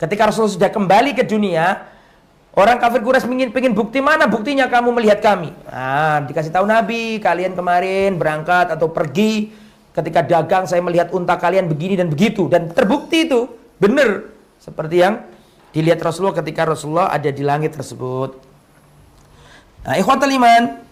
[0.00, 1.84] ketika Rasulullah sudah kembali ke dunia,
[2.56, 5.52] orang kafir Quraisy ingin pengen bukti mana buktinya kamu melihat kami.
[5.68, 9.52] Nah, dikasih tahu Nabi, kalian kemarin berangkat atau pergi
[9.98, 12.46] ketika dagang saya melihat unta kalian begini dan begitu.
[12.46, 13.50] Dan terbukti itu.
[13.82, 14.30] Benar.
[14.62, 15.26] Seperti yang
[15.74, 18.38] dilihat Rasulullah ketika Rasulullah ada di langit tersebut.
[19.82, 20.82] Nah, ikhwatul iman,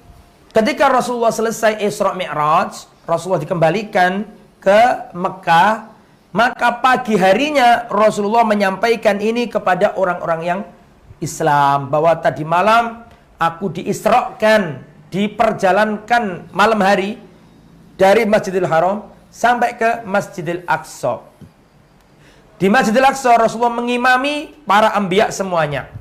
[0.55, 4.27] ketika Rasulullah selesai Isra Mi'raj, Rasulullah dikembalikan
[4.63, 5.95] ke Mekah,
[6.35, 10.61] maka pagi harinya Rasulullah menyampaikan ini kepada orang-orang yang
[11.23, 13.09] Islam bahwa tadi malam
[13.41, 17.17] aku diisrakan, diperjalankan malam hari
[17.97, 21.25] dari Masjidil Haram sampai ke Masjidil Aqsa.
[22.57, 25.93] Di Masjidil Aqsa Rasulullah mengimami para ambiya semuanya.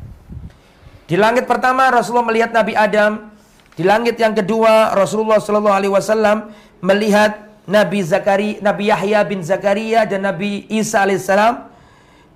[1.05, 3.31] Di langit pertama Rasulullah melihat Nabi Adam.
[3.75, 10.07] Di langit yang kedua Rasulullah Shallallahu Alaihi Wasallam melihat Nabi Zakari, Nabi Yahya bin Zakaria
[10.07, 11.75] dan Nabi Isa alaihissalam.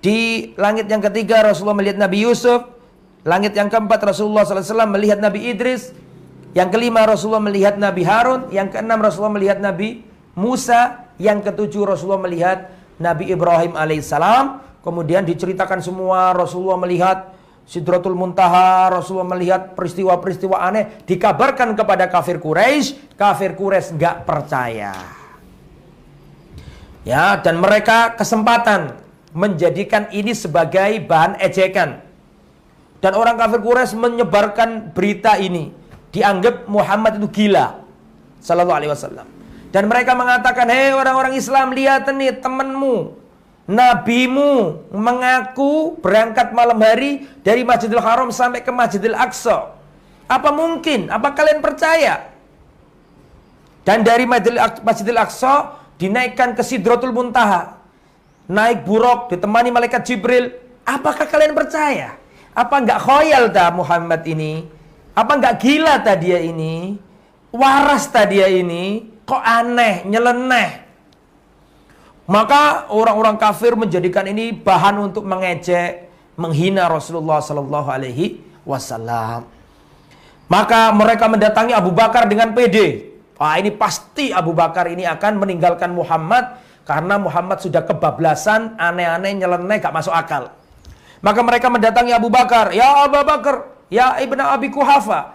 [0.04, 2.66] Di langit yang ketiga Rasulullah melihat Nabi Yusuf.
[3.24, 5.92] Langit yang keempat Rasulullah SAW melihat Nabi Idris.
[6.58, 10.02] Yang kelima Rasulullah melihat Nabi Harun, yang keenam Rasulullah melihat Nabi
[10.34, 14.66] Musa, yang ketujuh Rasulullah melihat Nabi Ibrahim alaihissalam.
[14.82, 17.18] Kemudian diceritakan semua Rasulullah melihat
[17.70, 24.94] Sidratul Muntaha, Rasulullah melihat peristiwa-peristiwa aneh, dikabarkan kepada kafir Quraisy, kafir Quraisy nggak percaya.
[27.06, 28.98] Ya, dan mereka kesempatan
[29.38, 32.02] menjadikan ini sebagai bahan ejekan.
[33.06, 35.79] Dan orang kafir Quraisy menyebarkan berita ini
[36.10, 37.82] dianggap Muhammad itu gila
[38.42, 39.28] sallallahu alaihi wasallam.
[39.70, 43.14] Dan mereka mengatakan, "Hei orang-orang Islam, lihat nih temanmu,
[43.70, 49.78] nabimu mengaku berangkat malam hari dari Masjidil Haram sampai ke Masjidil Aqsa.
[50.26, 51.14] Apa mungkin?
[51.14, 52.34] Apa kalian percaya?"
[53.86, 57.78] Dan dari Masjidil Aqsa dinaikkan ke Sidratul Muntaha.
[58.50, 60.50] Naik buruk ditemani malaikat Jibril.
[60.82, 62.18] Apakah kalian percaya?
[62.58, 64.66] Apa enggak khoyal dah Muhammad ini?
[65.20, 66.96] Apa nggak gila tadi ya ini?
[67.52, 69.04] Waras tadi ya ini?
[69.28, 70.70] Kok aneh, nyeleneh?
[72.30, 76.08] Maka orang-orang kafir menjadikan ini bahan untuk mengejek,
[76.40, 79.44] menghina Rasulullah Sallallahu Alaihi Wasallam.
[80.48, 83.12] Maka mereka mendatangi Abu Bakar dengan PD.
[83.36, 89.84] Wah ini pasti Abu Bakar ini akan meninggalkan Muhammad karena Muhammad sudah kebablasan, aneh-aneh, nyeleneh,
[89.84, 90.54] gak masuk akal.
[91.20, 92.72] Maka mereka mendatangi Abu Bakar.
[92.72, 95.34] Ya Abu Bakar, Ya Ibnu Abi Kuhafa,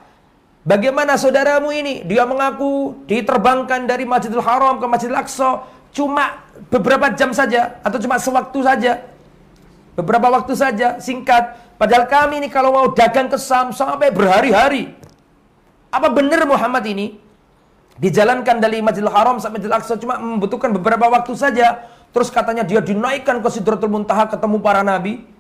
[0.63, 2.07] bagaimana saudaramu ini?
[2.07, 8.19] Dia mengaku diterbangkan dari Masjidil Haram ke Masjidil Aqsa cuma beberapa jam saja atau cuma
[8.19, 8.93] sewaktu saja.
[9.95, 11.55] Beberapa waktu saja, singkat.
[11.79, 14.91] Padahal kami ini kalau mau dagang ke Sam sampai berhari-hari.
[15.91, 17.19] Apa benar Muhammad ini
[17.99, 21.91] dijalankan dari Masjidil Haram sampai Masjidil Aqsa cuma membutuhkan beberapa waktu saja.
[22.15, 25.34] Terus katanya dia dinaikkan ke Sidratul Muntaha ketemu para nabi.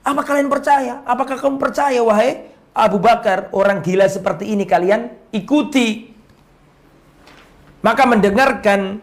[0.00, 1.04] Apa kalian percaya?
[1.04, 6.08] Apakah kamu percaya wahai Abu Bakar orang gila seperti ini kalian ikuti.
[7.80, 9.00] Maka mendengarkan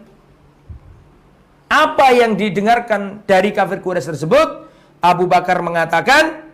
[1.67, 4.69] apa yang didengarkan dari kafir Quraisy tersebut,
[5.03, 6.47] Abu Bakar mengatakan,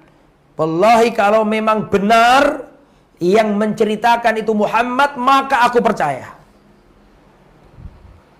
[0.57, 2.65] "Wallahi kalau memang benar
[3.21, 6.33] yang menceritakan itu Muhammad, maka aku percaya."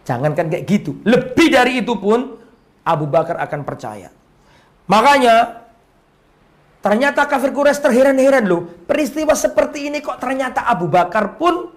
[0.03, 2.39] Jangankan kayak gitu, lebih dari itu pun
[2.83, 4.11] Abu Bakar akan percaya.
[4.91, 5.62] Makanya
[6.83, 8.67] Ternyata kafir Quraisy terheran-heran loh.
[8.83, 11.71] Peristiwa seperti ini kok ternyata Abu Bakar pun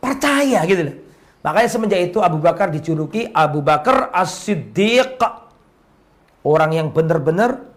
[0.00, 0.96] percaya gitu loh.
[1.44, 5.20] Makanya semenjak itu Abu Bakar dijuluki Abu Bakar As-Siddiq.
[6.40, 7.68] Orang yang benar-benar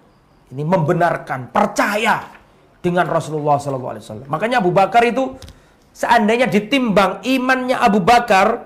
[0.53, 2.29] Ini membenarkan, percaya
[2.77, 4.29] dengan Rasulullah SAW.
[4.29, 5.33] Makanya Abu Bakar itu
[5.89, 8.61] seandainya ditimbang imannya Abu Bakar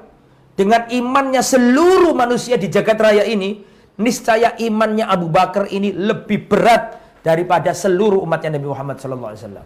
[0.59, 3.63] dengan imannya seluruh manusia di jagat raya ini,
[4.03, 9.65] niscaya imannya Abu Bakar ini lebih berat daripada seluruh umatnya Nabi Muhammad SAW.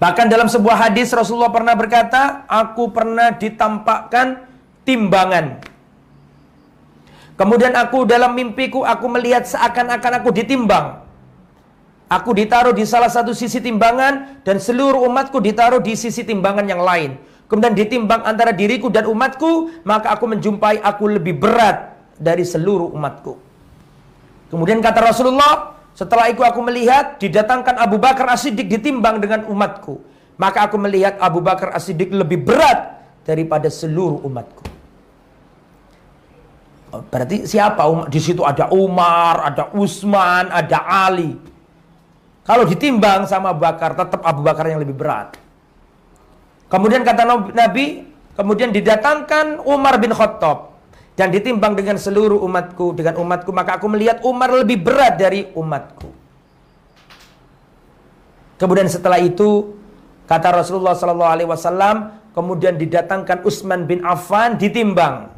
[0.00, 4.44] Bahkan dalam sebuah hadis Rasulullah pernah berkata, aku pernah ditampakkan
[4.82, 5.74] timbangan
[7.34, 11.02] Kemudian aku dalam mimpiku aku melihat seakan-akan aku ditimbang.
[12.06, 16.78] Aku ditaruh di salah satu sisi timbangan dan seluruh umatku ditaruh di sisi timbangan yang
[16.78, 17.18] lain.
[17.50, 23.34] Kemudian ditimbang antara diriku dan umatku, maka aku menjumpai aku lebih berat dari seluruh umatku.
[24.54, 29.98] Kemudian kata Rasulullah, setelah itu aku melihat didatangkan Abu Bakar As-Siddiq ditimbang dengan umatku.
[30.38, 34.62] Maka aku melihat Abu Bakar As-Siddiq lebih berat daripada seluruh umatku.
[37.10, 37.82] Berarti siapa?
[38.06, 41.34] Di situ ada Umar, ada Utsman, ada Ali.
[42.46, 45.34] Kalau ditimbang sama Abu Bakar, tetap Abu Bakar yang lebih berat.
[46.70, 48.06] Kemudian kata Nabi,
[48.38, 50.73] kemudian didatangkan Umar bin Khattab
[51.14, 56.10] dan ditimbang dengan seluruh umatku dengan umatku maka aku melihat Umar lebih berat dari umatku.
[58.58, 59.74] Kemudian setelah itu
[60.26, 61.96] kata Rasulullah Sallallahu Alaihi Wasallam
[62.34, 65.30] kemudian didatangkan Utsman bin Affan ditimbang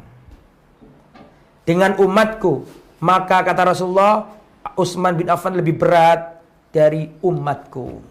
[1.67, 2.65] dengan umatku.
[2.97, 4.25] Maka kata Rasulullah,
[4.73, 6.41] Utsman bin Affan lebih berat
[6.73, 8.01] dari umatku.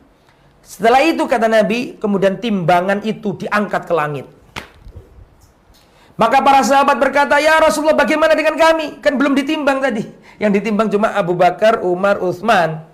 [0.62, 4.26] Setelah itu kata Nabi, kemudian timbangan itu diangkat ke langit.
[6.16, 9.04] Maka para sahabat berkata, "Ya Rasulullah, bagaimana dengan kami?
[9.04, 10.04] Kan belum ditimbang tadi.
[10.40, 12.84] Yang ditimbang cuma Abu Bakar, Umar, Utsman.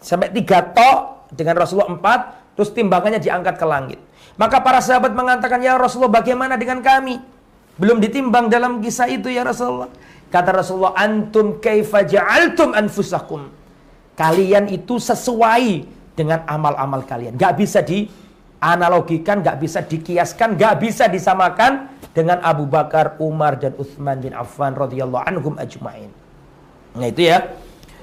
[0.00, 2.20] Sampai tiga tok dengan Rasulullah empat,
[2.56, 4.00] terus timbangannya diangkat ke langit.
[4.40, 7.20] Maka para sahabat mengatakan, "Ya Rasulullah, bagaimana dengan kami?"
[7.76, 9.88] Belum ditimbang dalam kisah itu ya Rasulullah.
[10.32, 13.48] Kata Rasulullah, antum kaifa ja'altum anfusakum.
[14.16, 17.40] Kalian itu sesuai dengan amal-amal kalian.
[17.40, 17.80] Gak bisa
[18.60, 24.76] dianalogikan, gak bisa dikiaskan, gak bisa disamakan dengan Abu Bakar, Umar, dan Uthman bin Affan
[24.76, 26.12] radhiyallahu anhum ajma'in.
[27.00, 27.48] Nah itu ya.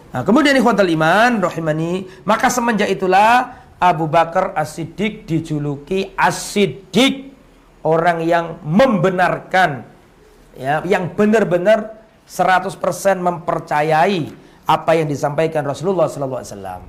[0.10, 7.38] Nah, kemudian ikhwatal iman, rahimani, maka semenjak itulah Abu Bakar As-Siddiq dijuluki As-Siddiq,
[7.86, 9.86] orang yang membenarkan
[10.58, 12.74] ya, yang benar-benar 100%
[13.22, 14.34] mempercayai
[14.68, 16.82] apa yang disampaikan Rasulullah wasallam.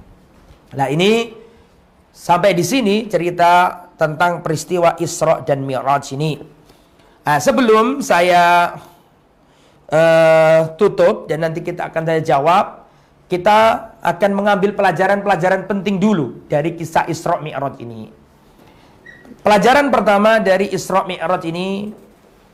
[0.72, 1.30] Nah, ini
[2.18, 6.34] sampai di sini cerita tentang peristiwa Isra dan Mi'raj ini.
[7.22, 8.74] Nah, sebelum saya
[9.86, 12.90] uh, tutup dan nanti kita akan tanya jawab,
[13.30, 18.10] kita akan mengambil pelajaran-pelajaran penting dulu dari kisah Isra Mi'raj ini.
[19.44, 21.92] Pelajaran pertama dari Isra Mi'raj ini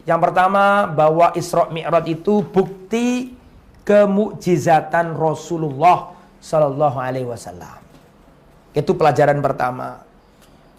[0.04, 3.32] yang pertama bahwa Isra Mi'raj itu bukti
[3.86, 7.83] kemukjizatan Rasulullah Sallallahu Alaihi Wasallam.
[8.74, 10.02] Itu pelajaran pertama.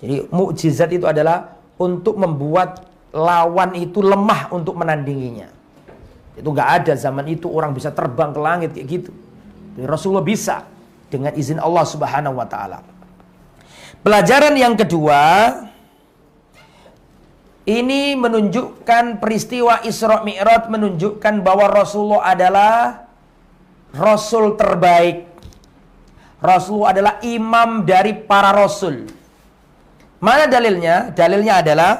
[0.03, 2.83] Jadi mukjizat itu adalah untuk membuat
[3.15, 5.47] lawan itu lemah untuk menandinginya.
[6.35, 9.11] Itu nggak ada zaman itu orang bisa terbang ke langit kayak gitu.
[9.79, 10.67] Jadi Rasulullah bisa
[11.07, 12.83] dengan izin Allah Subhanahu wa taala.
[14.03, 15.23] Pelajaran yang kedua,
[17.65, 22.73] ini menunjukkan peristiwa Isra Mi'raj menunjukkan bahwa Rasulullah adalah
[23.95, 25.34] Rasul terbaik.
[26.45, 29.09] Rasulullah adalah imam dari para Rasul.
[30.21, 31.09] Mana dalilnya?
[31.11, 31.91] Dalilnya adalah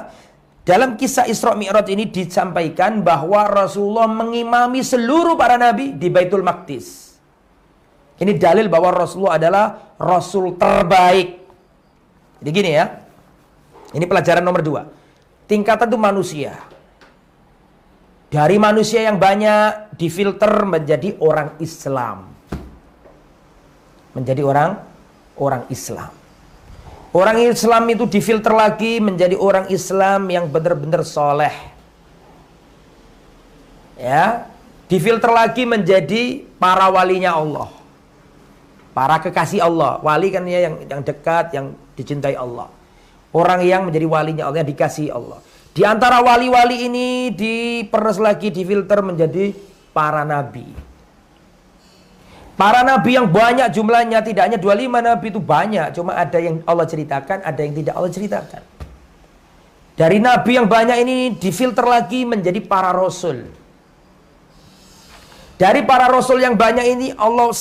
[0.62, 7.18] dalam kisah Isra Mi'raj ini disampaikan bahwa Rasulullah mengimami seluruh para nabi di Baitul Maqdis.
[8.16, 9.66] Ini dalil bahwa Rasulullah adalah
[10.00, 11.42] Rasul terbaik.
[12.40, 12.86] Jadi gini ya.
[13.92, 14.82] Ini pelajaran nomor dua
[15.46, 16.52] tingkatan itu manusia.
[18.26, 22.35] Dari manusia yang banyak difilter menjadi orang Islam.
[24.16, 24.80] Menjadi orang
[25.36, 26.08] orang Islam.
[27.12, 31.52] Orang Islam itu difilter lagi menjadi orang Islam yang benar-benar soleh.
[33.96, 34.44] Ya,
[34.88, 37.72] difilter lagi menjadi para walinya Allah.
[38.92, 40.00] Para kekasih Allah.
[40.04, 42.68] Wali kan ya yang yang dekat, yang dicintai Allah.
[43.32, 45.40] Orang yang menjadi walinya Allah, yang dikasih Allah.
[45.76, 49.52] Di antara wali-wali ini diperes lagi, difilter menjadi
[49.92, 50.85] para nabi.
[52.56, 55.92] Para nabi yang banyak jumlahnya, tidak hanya 25 nabi itu banyak.
[55.92, 58.62] Cuma ada yang Allah ceritakan, ada yang tidak Allah ceritakan.
[59.96, 63.44] Dari nabi yang banyak ini difilter lagi menjadi para rasul.
[65.60, 67.52] Dari para rasul yang banyak ini Allah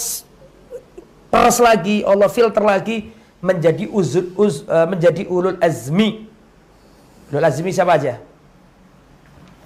[1.31, 3.11] peres lagi, Allah filter lagi
[3.43, 6.27] menjadi uzul, uz, uh, menjadi ulul azmi.
[7.31, 8.19] Ulul azmi siapa aja?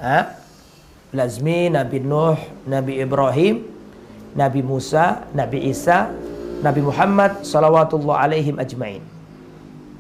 [0.02, 0.38] Hah?
[1.14, 2.38] Ulul azmi Nabi Nuh,
[2.70, 3.66] Nabi Ibrahim,
[4.38, 6.12] Nabi Musa, Nabi Isa,
[6.60, 9.02] Nabi Muhammad salawatullah alaihim ajmain.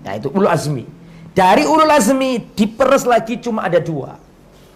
[0.04, 0.86] Nah itu ulul azmi.
[1.32, 4.20] Dari ulul azmi diperes lagi cuma ada dua.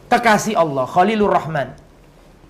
[0.07, 1.75] Kekasih Allah, Khalilur Rahman.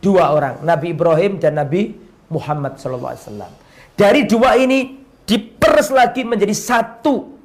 [0.04, 1.96] Dua orang, Nabi Ibrahim dan Nabi
[2.28, 3.52] Muhammad wasallam.
[3.96, 7.40] Dari dua ini diperes lagi menjadi satu.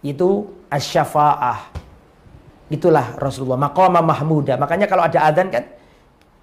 [0.00, 1.76] Itu asy-syafa'ah.
[2.72, 4.58] Itulah Rasulullah maqama mahmuda.
[4.58, 5.75] Makanya kalau ada adzan kan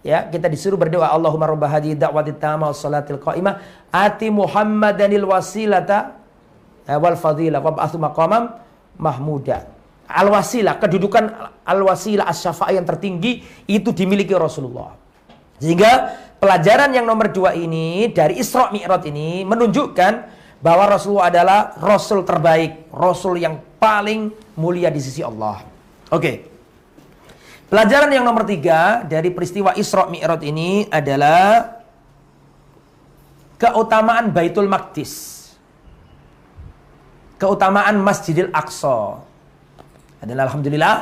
[0.04, 6.20] ya kita disuruh berdoa Allahumma rabb hadhihi da'wati tamma salatil qa'imah ati Muhammadanil wasilata
[6.86, 8.54] eh, wal fadilah wa ba'athu maqamam
[8.99, 9.72] mahmuda.
[10.04, 11.24] Al wasilah kedudukan
[11.64, 14.93] al wasilah asy-syafa'ah yang tertinggi itu dimiliki Rasulullah.
[15.58, 20.14] Sehingga pelajaran yang nomor dua ini dari Isra Mi'raj ini menunjukkan
[20.60, 25.64] bahwa Rasulullah adalah Rasul terbaik, Rasul yang paling mulia di sisi Allah.
[26.12, 26.53] Oke.
[27.74, 31.82] Pelajaran yang nomor tiga dari peristiwa Isra Mi'raj ini adalah
[33.57, 35.41] keutamaan Baitul Maqdis.
[37.41, 39.26] Keutamaan Masjidil Aqsa.
[40.21, 40.95] Adalah Alhamdulillah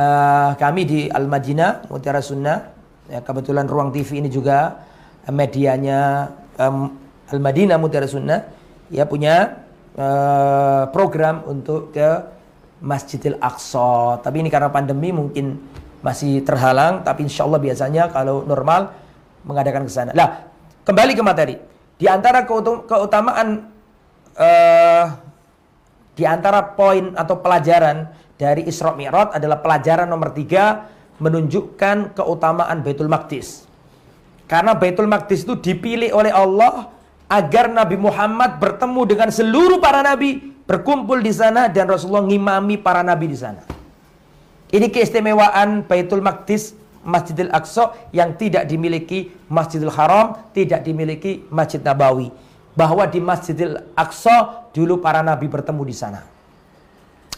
[0.00, 2.72] uh, kami di Al-Madinah, Mutiara Sunnah.
[3.12, 4.80] Ya, kebetulan Ruang TV ini juga
[5.28, 6.88] uh, medianya um,
[7.28, 8.48] Al-Madinah Mutiara Sunnah.
[8.88, 9.60] Ya punya
[9.92, 12.24] uh, program untuk ke
[12.80, 14.24] Masjidil Aqsa.
[14.24, 17.02] Tapi ini karena pandemi mungkin masih terhalang.
[17.02, 18.94] Tapi insya Allah biasanya kalau normal
[19.42, 20.10] mengadakan ke sana.
[20.12, 20.46] Lah,
[20.84, 21.56] kembali ke materi.
[21.98, 23.74] Di antara keutamaan
[24.38, 25.04] uh,
[26.18, 33.10] di antara poin atau pelajaran dari Isra Mi'raj adalah pelajaran nomor tiga menunjukkan keutamaan Baitul
[33.10, 33.66] Maqdis.
[34.46, 36.90] Karena Baitul Maqdis itu dipilih oleh Allah
[37.28, 43.04] agar Nabi Muhammad bertemu dengan seluruh para nabi berkumpul di sana dan Rasulullah ngimami para
[43.04, 43.77] nabi di sana.
[44.68, 46.76] Ini keistimewaan Baitul Maqdis
[47.08, 52.28] Masjidil Aqsa yang tidak dimiliki Masjidil Haram, tidak dimiliki Masjid Nabawi.
[52.76, 56.20] Bahwa di Masjidil Aqsa dulu para nabi bertemu di sana.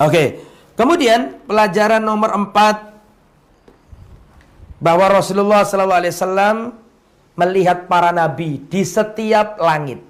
[0.03, 0.43] Oke,
[0.75, 2.91] kemudian pelajaran nomor empat
[4.81, 6.73] bahwa Rasulullah SAW
[7.37, 10.03] melihat para nabi di setiap langit.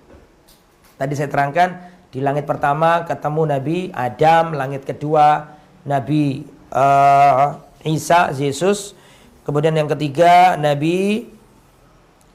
[0.96, 1.68] Tadi saya terangkan
[2.10, 8.96] di langit pertama ketemu Nabi Adam, langit kedua Nabi uh, Isa, Yesus.
[9.44, 11.26] Kemudian yang ketiga Nabi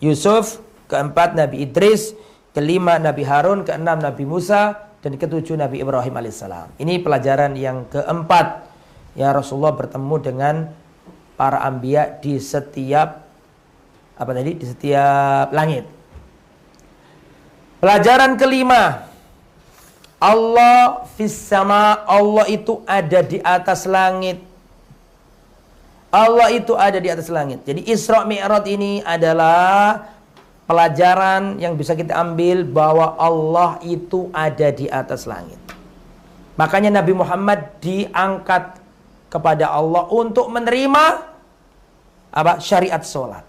[0.03, 0.59] Yusuf,
[0.91, 2.13] keempat Nabi Idris,
[2.51, 6.75] kelima Nabi Harun, keenam Nabi Musa, dan ketujuh Nabi Ibrahim alaihissalam.
[6.81, 8.67] Ini pelajaran yang keempat.
[9.15, 10.55] Ya Rasulullah bertemu dengan
[11.39, 13.23] para ambia di setiap
[14.15, 14.51] apa tadi?
[14.55, 15.87] Di setiap langit.
[17.79, 19.05] Pelajaran kelima,
[20.19, 24.39] Allah fis sama Allah itu ada di atas langit.
[26.15, 27.67] Allah itu ada di atas langit.
[27.67, 30.07] Jadi Isra Mi'raj ini adalah
[30.63, 35.59] pelajaran yang bisa kita ambil bahwa Allah itu ada di atas langit.
[36.55, 38.79] Makanya Nabi Muhammad diangkat
[39.27, 41.35] kepada Allah untuk menerima
[42.31, 42.63] apa?
[42.63, 43.43] syariat sholat.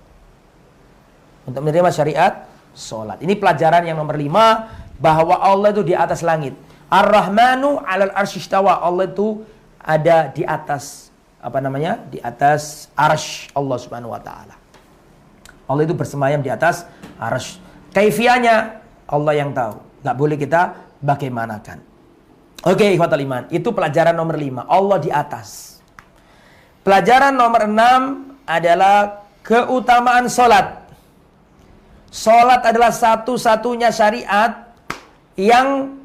[1.46, 3.22] Untuk menerima syariat sholat.
[3.22, 4.66] Ini pelajaran yang nomor lima
[4.96, 6.56] bahwa Allah itu di atas langit.
[6.88, 8.80] Ar-Rahmanu 'alal arsyistawa.
[8.80, 9.42] Allah itu
[9.80, 12.02] ada di atas apa namanya?
[12.10, 14.58] Di atas arsy Allah Subhanahu wa taala.
[15.66, 16.86] Allah itu bersemayam di atas
[17.18, 17.62] arsy.
[17.94, 19.78] Kaifianya Allah yang tahu.
[20.02, 20.62] Nggak boleh kita
[21.02, 21.78] bagaimanakan.
[22.66, 23.42] Oke, ikhwatal iman.
[23.54, 24.66] Itu pelajaran nomor lima.
[24.66, 25.78] Allah di atas.
[26.82, 30.82] Pelajaran nomor enam adalah keutamaan solat.
[32.10, 34.65] Solat adalah satu-satunya syariat
[35.36, 35.96] yang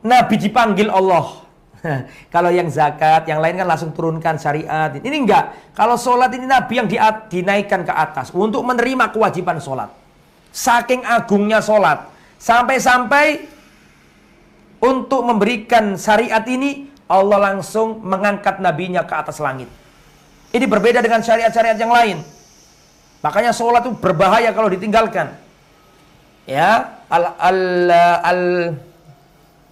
[0.00, 1.40] Nabi dipanggil Allah.
[2.34, 4.92] Kalau yang zakat, yang lain kan langsung turunkan syariat.
[4.92, 5.72] Ini enggak.
[5.72, 6.96] Kalau sholat ini Nabi yang di,
[7.32, 9.88] dinaikkan ke atas untuk menerima kewajiban sholat.
[10.52, 12.08] Saking agungnya sholat.
[12.40, 13.44] Sampai-sampai
[14.80, 19.68] untuk memberikan syariat ini Allah langsung mengangkat nabinya ke atas langit.
[20.50, 22.18] Ini berbeda dengan syariat-syariat yang lain.
[23.20, 25.36] Makanya sholat itu berbahaya kalau ditinggalkan.
[26.48, 27.90] Ya, al al
[28.24, 28.42] al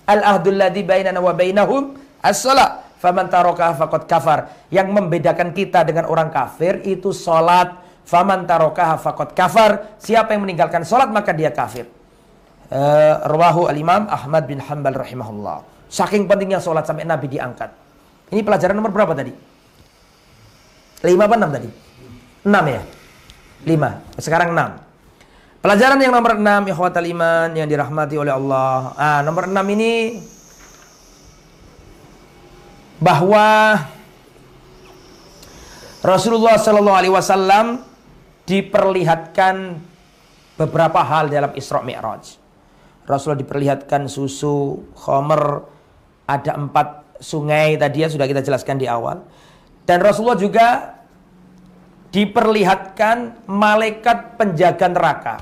[0.09, 1.93] Al-ahdul ladzi bainana wa bainahum
[2.25, 2.89] as-salat.
[2.97, 4.49] Faman taraka faqad kafar.
[4.73, 7.77] Yang membedakan kita dengan orang kafir itu salat.
[8.09, 10.01] Faman taraka faqad kafar.
[10.01, 11.85] Siapa yang meninggalkan salat maka dia kafir.
[12.73, 15.61] Uh, rawahu al-Imam Ahmad bin Hanbal rahimahullah.
[15.93, 17.69] Saking pentingnya salat sampai Nabi diangkat.
[18.33, 19.33] Ini pelajaran nomor berapa tadi?
[21.05, 21.69] Lima apa enam tadi?
[22.49, 22.83] Enam ya?
[23.69, 23.91] Lima.
[24.16, 24.88] Sekarang enam.
[25.59, 28.95] Pelajaran yang nomor 6 ikhwatal iman yang dirahmati oleh Allah.
[28.95, 30.23] Ah, nomor 6 ini
[33.03, 33.75] bahwa
[35.99, 37.83] Rasulullah Shallallahu alaihi wasallam
[38.47, 39.83] diperlihatkan
[40.55, 42.39] beberapa hal dalam Isra Mi'raj.
[43.03, 45.67] Rasulullah diperlihatkan susu, khomer,
[46.31, 49.27] ada empat sungai tadi ya sudah kita jelaskan di awal.
[49.83, 50.97] Dan Rasulullah juga
[52.15, 55.35] diperlihatkan malaikat penjaga neraka.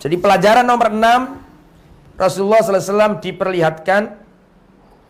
[0.00, 4.12] Jadi pelajaran nomor 6 Rasulullah SAW diperlihatkan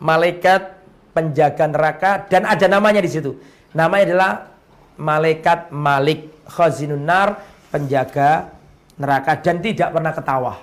[0.01, 0.79] malaikat
[1.11, 3.35] penjaga neraka dan ada namanya di situ.
[3.75, 4.31] Namanya adalah
[4.99, 7.39] malaikat Malik Khazinun Nar,
[7.71, 8.51] penjaga
[8.99, 10.53] neraka dan tidak pernah ketawa.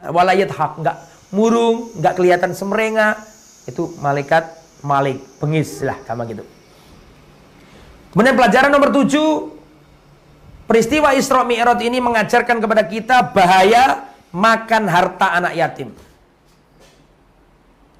[0.00, 0.96] Walayat hak, enggak
[1.34, 3.18] murung, enggak kelihatan semerenga.
[3.66, 4.46] Itu malaikat
[4.86, 6.46] Malik, bengis lah sama gitu.
[8.10, 9.54] Kemudian pelajaran nomor tujuh,
[10.66, 15.94] peristiwa Isra Mi'raj ini mengajarkan kepada kita bahaya makan harta anak yatim.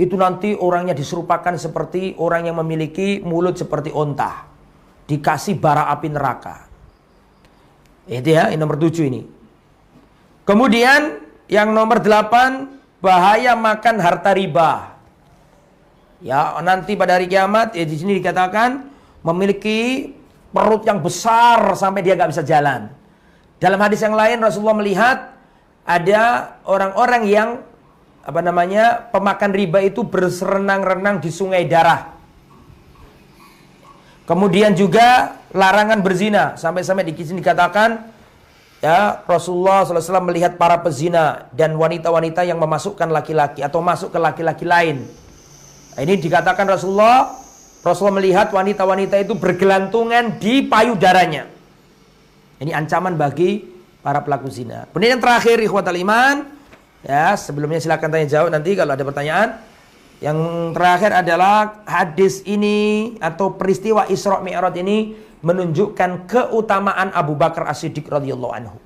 [0.00, 4.48] Itu nanti orangnya diserupakan seperti orang yang memiliki mulut seperti onta.
[5.06, 6.66] Dikasih bara api neraka.
[8.08, 9.22] Itu ya, ini nomor tujuh ini.
[10.42, 14.96] Kemudian yang nomor delapan, bahaya makan harta riba.
[16.24, 18.90] Ya, nanti pada hari kiamat ya di sini dikatakan
[19.20, 20.12] memiliki
[20.50, 22.90] perut yang besar sampai dia nggak bisa jalan.
[23.60, 25.18] Dalam hadis yang lain Rasulullah melihat
[25.84, 27.48] ada orang-orang yang
[28.20, 32.16] apa namanya pemakan riba itu berserenang-renang di sungai darah.
[34.24, 38.20] Kemudian juga larangan berzina sampai-sampai di sini dikatakan
[38.80, 44.64] Ya, Rasulullah SAW melihat para pezina dan wanita-wanita yang memasukkan laki-laki atau masuk ke laki-laki
[44.64, 45.04] lain.
[45.92, 47.28] Nah, ini dikatakan Rasulullah,
[47.80, 51.48] Rasulullah melihat wanita-wanita itu bergelantungan di payudaranya.
[52.60, 53.64] Ini ancaman bagi
[54.04, 54.84] para pelaku zina.
[54.92, 56.44] Kemudian yang terakhir, ikhwatal iman.
[57.00, 59.48] Ya, sebelumnya silakan tanya jawab nanti kalau ada pertanyaan.
[60.20, 60.38] Yang
[60.76, 68.52] terakhir adalah hadis ini atau peristiwa Isra Mi'raj ini menunjukkan keutamaan Abu Bakar As-Siddiq radhiyallahu
[68.52, 68.76] anhu.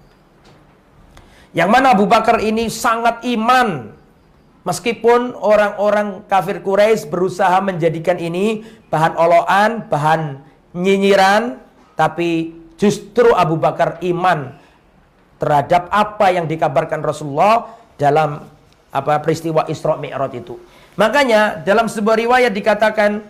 [1.50, 3.90] Yang mana Abu Bakar ini sangat iman
[4.64, 10.42] meskipun orang-orang kafir Quraisy berusaha menjadikan ini bahan oloan, bahan
[10.74, 11.60] nyinyiran,
[11.94, 14.58] tapi justru Abu Bakar iman
[15.38, 18.42] terhadap apa yang dikabarkan Rasulullah dalam
[18.94, 20.58] apa peristiwa Isra Mi'raj itu.
[20.94, 23.22] Makanya dalam sebuah riwayat dikatakan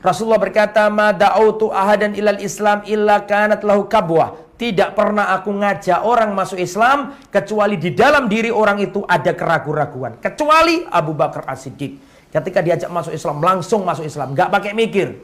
[0.00, 6.04] Rasulullah berkata, "Ma da'autu ahadan ilal Islam illa kanat lahu kabwah." Tidak pernah aku ngajak
[6.04, 10.20] orang masuk Islam kecuali di dalam diri orang itu ada keraguan-raguan.
[10.20, 11.96] Kecuali Abu Bakar As-Siddiq.
[12.28, 14.36] Ketika diajak masuk Islam, langsung masuk Islam.
[14.36, 15.16] Gak pakai mikir.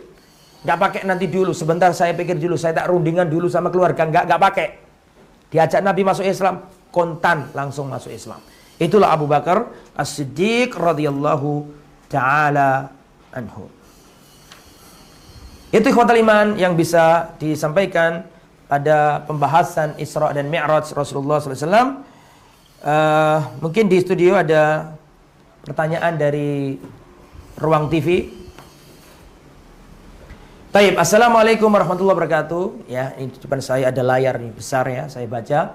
[0.65, 1.53] Gak pakai nanti dulu.
[1.53, 2.57] Sebentar saya pikir dulu.
[2.57, 4.09] Saya tak rundingan dulu sama keluarga.
[4.09, 4.69] Gak, gak pakai.
[5.53, 6.73] Diajak Nabi masuk Islam.
[6.89, 8.41] Kontan langsung masuk Islam.
[8.81, 9.69] Itulah Abu Bakar
[10.01, 11.69] As-Siddiq radhiyallahu
[12.09, 12.89] taala
[13.37, 13.69] anhu.
[15.69, 18.25] Itu ikhwatal iman yang bisa disampaikan
[18.67, 21.55] pada pembahasan Isra dan Mi'raj Rasulullah SAW.
[21.57, 21.83] Uh,
[22.87, 24.95] eh, mungkin di studio ada
[25.63, 26.79] pertanyaan dari
[27.57, 28.31] Ruang TV.
[30.71, 32.85] Taib, Assalamualaikum warahmatullahi wabarakatuh.
[32.91, 35.73] Ya, ini di depan saya ada layar nih besar ya, saya baca.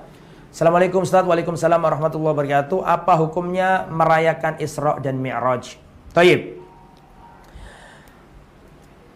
[0.52, 2.86] Assalamualaikum Ustaz, Waalaikumsalam warahmatullahi wabarakatuh.
[2.86, 5.80] Apa hukumnya merayakan Isra dan Mi'raj?
[6.14, 6.60] Taib.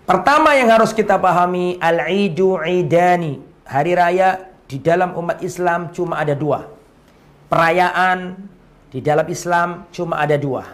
[0.09, 3.54] Pertama yang harus kita pahami al-idu idani.
[3.65, 6.69] Hari raya di dalam umat Islam cuma ada dua.
[7.49, 8.37] Perayaan
[8.93, 10.65] di dalam Islam cuma ada dua.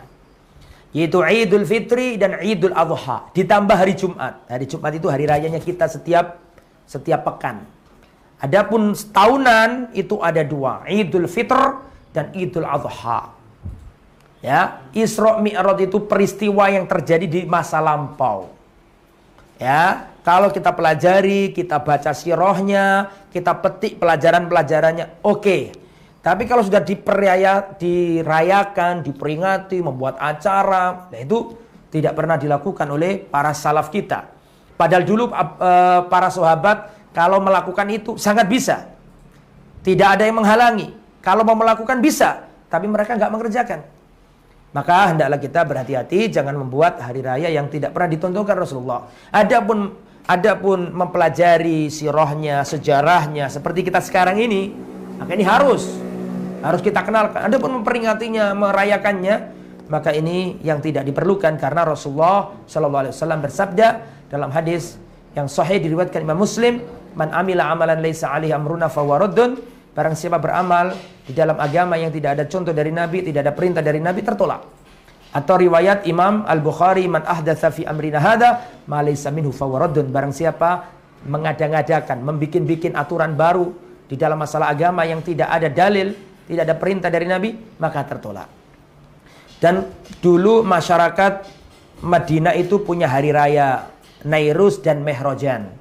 [0.92, 3.32] Yaitu Idul Fitri dan Idul Adha.
[3.32, 4.44] Ditambah hari Jumat.
[4.52, 6.36] Hari Jumat itu hari rayanya kita setiap
[6.84, 7.64] setiap pekan.
[8.44, 10.84] Adapun setahunan itu ada dua.
[10.92, 11.80] Idul Fitr
[12.12, 13.32] dan Idul Adha.
[14.44, 18.50] Ya, Isra Mi'raj itu peristiwa yang terjadi di masa lampau.
[19.62, 25.38] Ya, kalau kita pelajari, kita baca sirohnya, kita petik pelajaran-pelajarannya, oke.
[25.38, 25.62] Okay.
[26.22, 31.54] Tapi kalau sudah diperaya, dirayakan, diperingati, membuat acara, nah itu
[31.94, 34.30] tidak pernah dilakukan oleh para salaf kita.
[34.78, 38.90] Padahal dulu uh, para sahabat kalau melakukan itu sangat bisa.
[39.82, 40.94] Tidak ada yang menghalangi.
[41.22, 43.82] Kalau mau melakukan bisa, tapi mereka nggak mengerjakan.
[44.72, 49.12] Maka hendaklah kita berhati-hati jangan membuat hari raya yang tidak pernah ditontonkan Rasulullah.
[49.28, 49.92] Adapun
[50.24, 54.72] adapun mempelajari sirahnya, sejarahnya seperti kita sekarang ini,
[55.20, 55.92] maka ini harus
[56.64, 57.52] harus kita kenalkan.
[57.52, 59.36] Adapun memperingatinya, merayakannya,
[59.92, 63.88] maka ini yang tidak diperlukan karena Rasulullah Shallallahu alaihi wasallam bersabda
[64.32, 64.96] dalam hadis
[65.36, 66.80] yang sahih diriwayatkan Imam Muslim,
[67.20, 70.96] "Man amila amalan laisa alaihi amruna fawaradun." Barang siapa beramal
[71.28, 74.64] di dalam agama yang tidak ada contoh dari Nabi, tidak ada perintah dari Nabi tertolak.
[75.32, 80.08] Atau riwayat Imam Al-Bukhari man ahdatsa fi amrina hada ma laysa minhu fawaradun.
[80.12, 80.92] Barang siapa
[81.28, 83.72] mengada-ngadakan, membikin-bikin aturan baru
[84.08, 86.16] di dalam masalah agama yang tidak ada dalil,
[86.48, 88.48] tidak ada perintah dari Nabi, maka tertolak.
[89.60, 89.88] Dan
[90.20, 91.34] dulu masyarakat
[92.02, 93.92] Madinah itu punya hari raya
[94.26, 95.81] Nairus dan Mehrojan.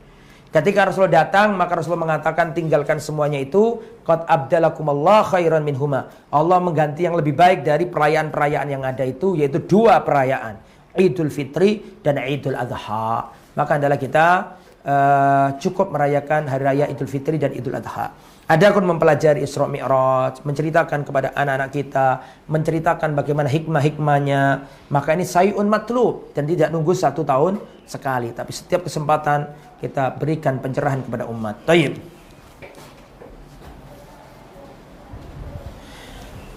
[0.50, 3.78] Ketika Rasulullah datang, maka Rasulullah mengatakan tinggalkan semuanya itu.
[4.02, 6.10] Qad abdalakumullah khairan minhuma.
[6.26, 10.58] Allah mengganti yang lebih baik dari perayaan-perayaan yang ada itu, yaitu dua perayaan.
[10.98, 13.30] Idul Fitri dan Idul Adha.
[13.54, 18.10] Maka adalah kita uh, cukup merayakan hari raya Idul Fitri dan Idul Adha.
[18.50, 22.08] Ada pun mempelajari Isra Mi'raj, menceritakan kepada anak-anak kita,
[22.50, 24.66] menceritakan bagaimana hikmah-hikmahnya.
[24.90, 28.34] Maka ini sayun matlub dan tidak nunggu satu tahun sekali.
[28.34, 31.56] Tapi setiap kesempatan kita berikan pencerahan kepada umat.
[31.64, 31.96] Taib.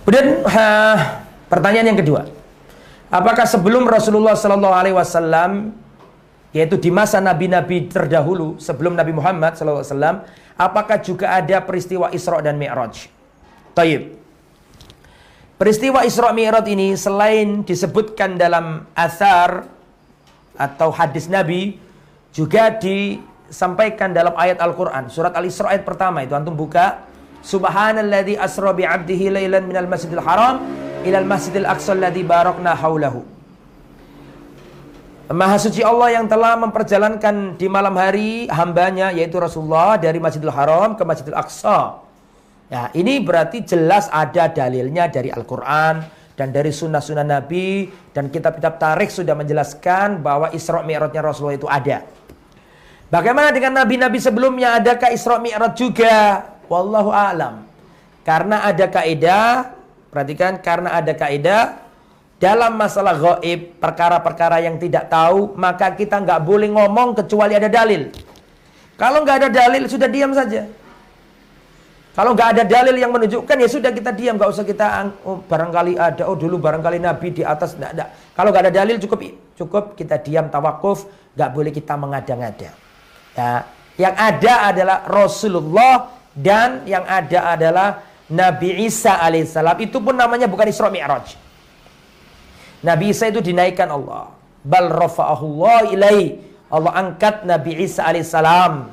[0.03, 0.97] Kemudian uh,
[1.47, 2.27] pertanyaan yang kedua.
[3.07, 5.71] Apakah sebelum Rasulullah Sallallahu Alaihi Wasallam
[6.53, 10.21] yaitu di masa nabi-nabi terdahulu sebelum Nabi Muhammad Wasallam
[10.53, 13.09] apakah juga ada peristiwa Isra dan Mi'raj?
[13.73, 14.19] Taib.
[15.57, 19.65] Peristiwa Isra Mi'raj ini selain disebutkan dalam asar
[20.53, 21.79] atau hadis Nabi
[22.33, 27.05] juga disampaikan dalam ayat Al-Qur'an surat Al-Isra ayat pertama itu antum buka
[27.45, 30.63] Subhanalladzi asra bi 'abdihi lailan minal masjidil haram
[31.05, 33.33] ilal masjidil aqsa alladzi barakna haulahu
[35.33, 40.99] Maha suci Allah yang telah memperjalankan di malam hari hambanya yaitu Rasulullah dari Masjidil Haram
[40.99, 42.03] ke Masjidil Aqsa.
[42.67, 46.03] Ya, ini berarti jelas ada dalilnya dari Al-Quran
[46.35, 52.03] dan dari sunnah-sunnah Nabi dan kitab-kitab tarikh sudah menjelaskan bahwa Isra Mi'rajnya Rasulullah itu ada.
[53.13, 54.81] Bagaimana dengan nabi-nabi sebelumnya?
[54.81, 56.49] Adakah Isra Mi'raj juga?
[56.65, 57.61] Wallahu a'lam.
[58.25, 59.69] Karena ada kaidah,
[60.09, 61.77] perhatikan karena ada kaidah
[62.41, 68.09] dalam masalah gaib, perkara-perkara yang tidak tahu, maka kita nggak boleh ngomong kecuali ada dalil.
[68.97, 70.65] Kalau nggak ada dalil, sudah diam saja.
[72.17, 76.01] Kalau nggak ada dalil yang menunjukkan, ya sudah kita diam, nggak usah kita oh, barangkali
[76.01, 78.09] ada, oh dulu barangkali Nabi di atas, nggak ada.
[78.33, 79.21] Kalau nggak ada dalil, cukup
[79.53, 81.05] cukup kita diam tawakuf,
[81.37, 82.73] nggak boleh kita mengada-ngada.
[83.33, 83.65] Ya,
[83.97, 87.89] yang ada adalah Rasulullah dan yang ada adalah
[88.29, 89.77] Nabi Isa alaihissalam.
[89.81, 91.37] Itu pun namanya bukan Isra Mi'raj.
[92.85, 94.33] Nabi Isa itu dinaikkan Allah.
[94.63, 96.39] Bal rafa'ahullah ilai.
[96.73, 98.89] Allah angkat Nabi Isa alaihissalam.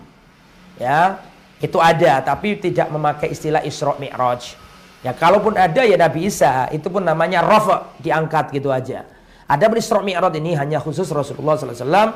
[0.81, 1.21] Ya,
[1.61, 4.57] itu ada tapi tidak memakai istilah Isra Mi'raj.
[5.01, 9.09] Ya, kalaupun ada ya Nabi Isa, itu pun namanya rafa, diangkat gitu aja.
[9.49, 12.11] Ada Isra Mi'raj ini hanya khusus Rasulullah sallallahu alaihi wasallam.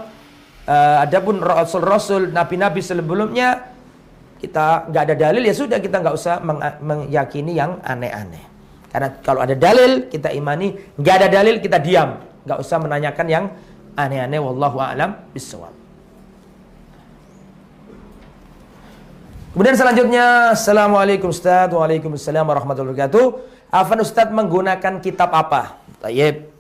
[0.65, 3.69] Uh, adapun rasul-rasul nabi-nabi sebelumnya
[4.41, 6.41] kita nggak ada dalil ya sudah kita nggak usah
[6.81, 8.41] meyakini yang aneh-aneh.
[8.89, 12.17] Karena kalau ada dalil kita imani, nggak ada dalil kita diam,
[12.49, 13.45] nggak usah menanyakan yang
[13.93, 14.41] aneh-aneh.
[14.41, 15.75] Wallahu a'lam bishawab.
[19.53, 23.27] Kemudian selanjutnya, Assalamualaikum Ustaz, Waalaikumsalam warahmatullahi wabarakatuh.
[23.71, 25.79] Afan Ustaz menggunakan kitab apa?
[26.03, 26.51] Tayyib.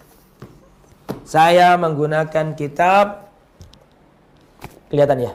[1.26, 3.23] Saya menggunakan kitab
[4.94, 5.32] kelihatan ya.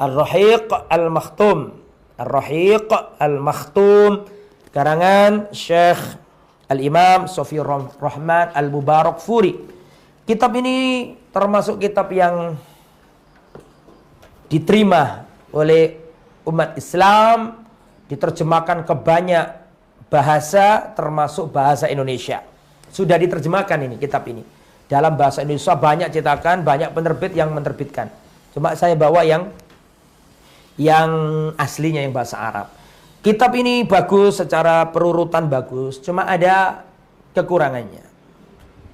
[0.00, 1.76] Ar-Rahiq Al-Makhtum.
[2.16, 2.88] Ar-Rahiq
[3.20, 4.24] Al-Makhtum
[4.72, 6.00] karangan Syekh
[6.72, 9.52] Al-Imam Sofi Rahman Al-Mubarak Furi.
[10.24, 12.56] Kitab ini termasuk kitab yang
[14.48, 15.98] diterima oleh
[16.46, 17.66] umat Islam,
[18.06, 19.46] diterjemahkan ke banyak
[20.10, 22.42] bahasa termasuk bahasa Indonesia.
[22.90, 24.42] Sudah diterjemahkan ini kitab ini.
[24.90, 28.10] Dalam bahasa Indonesia banyak cetakan, banyak penerbit yang menerbitkan.
[28.54, 29.50] Cuma saya bawa yang
[30.80, 31.10] yang
[31.60, 32.66] aslinya yang bahasa Arab.
[33.20, 36.88] Kitab ini bagus secara perurutan bagus, cuma ada
[37.36, 38.00] kekurangannya.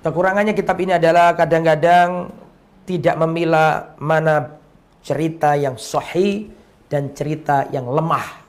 [0.02, 2.30] Kekurangannya kitab ini adalah kadang-kadang
[2.86, 4.58] tidak memilah mana
[5.02, 6.50] cerita yang sahih
[6.90, 8.46] dan cerita yang lemah.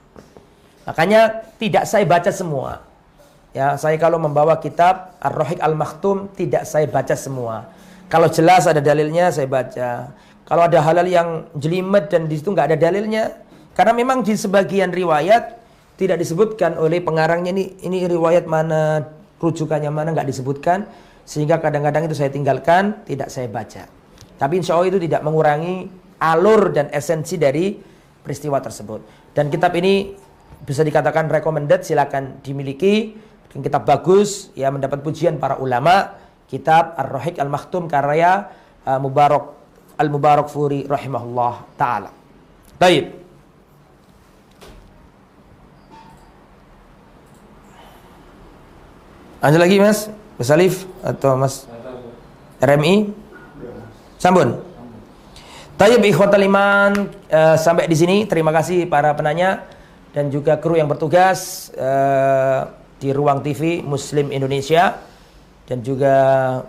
[0.89, 2.81] Makanya tidak saya baca semua.
[3.53, 7.69] Ya, saya kalau membawa kitab Ar-Rahiq Al-Maktum tidak saya baca semua.
[8.07, 10.13] Kalau jelas ada dalilnya saya baca.
[10.47, 13.35] Kalau ada halal yang jelimet dan di situ nggak ada dalilnya,
[13.75, 15.59] karena memang di sebagian riwayat
[15.99, 19.03] tidak disebutkan oleh pengarangnya ini ini riwayat mana
[19.43, 20.87] rujukannya mana nggak disebutkan
[21.27, 23.91] sehingga kadang-kadang itu saya tinggalkan tidak saya baca.
[24.39, 25.89] Tapi insya Allah itu tidak mengurangi
[26.23, 27.75] alur dan esensi dari
[28.23, 29.33] peristiwa tersebut.
[29.35, 30.15] Dan kitab ini
[30.63, 33.25] bisa dikatakan recommended silakan dimiliki.
[33.57, 36.13] Kitab bagus ya mendapat pujian para ulama.
[36.45, 38.53] Kitab Ar-Rahiq Al-Maktum karya
[38.85, 39.56] uh, Mubarak
[39.97, 42.13] Al-Mubarak Furi rahimahullah taala.
[42.77, 43.17] Baik.
[49.41, 50.09] Ada lagi Mas?
[50.37, 51.65] Mas Alif atau Mas
[52.61, 53.09] RMI?
[54.21, 54.61] Sambun.
[55.77, 59.61] Tayyib ikhwatal iman uh, sampai di sini terima kasih para penanya
[60.09, 62.65] dan juga kru yang bertugas uh,
[62.97, 64.97] di ruang TV Muslim Indonesia
[65.69, 66.15] dan juga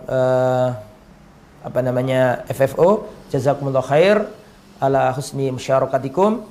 [0.05, 0.67] uh,
[1.65, 4.27] apa namanya FFO jazakumullah khair.
[4.81, 6.43] Ala husni musyarakatikum.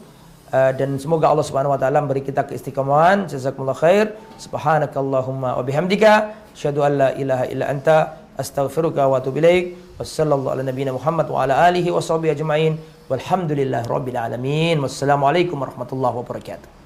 [0.49, 3.29] Uh, dan semoga Allah Subhanahu wa taala memberi kita keistiqomahan.
[3.29, 4.17] Jazakumullah khair.
[4.41, 6.35] Subhanakallahumma wa bihamdika.
[6.57, 7.99] Asyhadu an la ilaha illa anta.
[8.39, 9.77] Astaghfiruka wa atubu ilaik.
[9.99, 12.79] Wassallallahu ala nabiyyina Muhammad wa ala alihi wa sahbihi ajmain.
[13.11, 14.77] Rabbil alamin.
[14.79, 16.78] Wassalamualaikum warahmatullahi wabarakatuh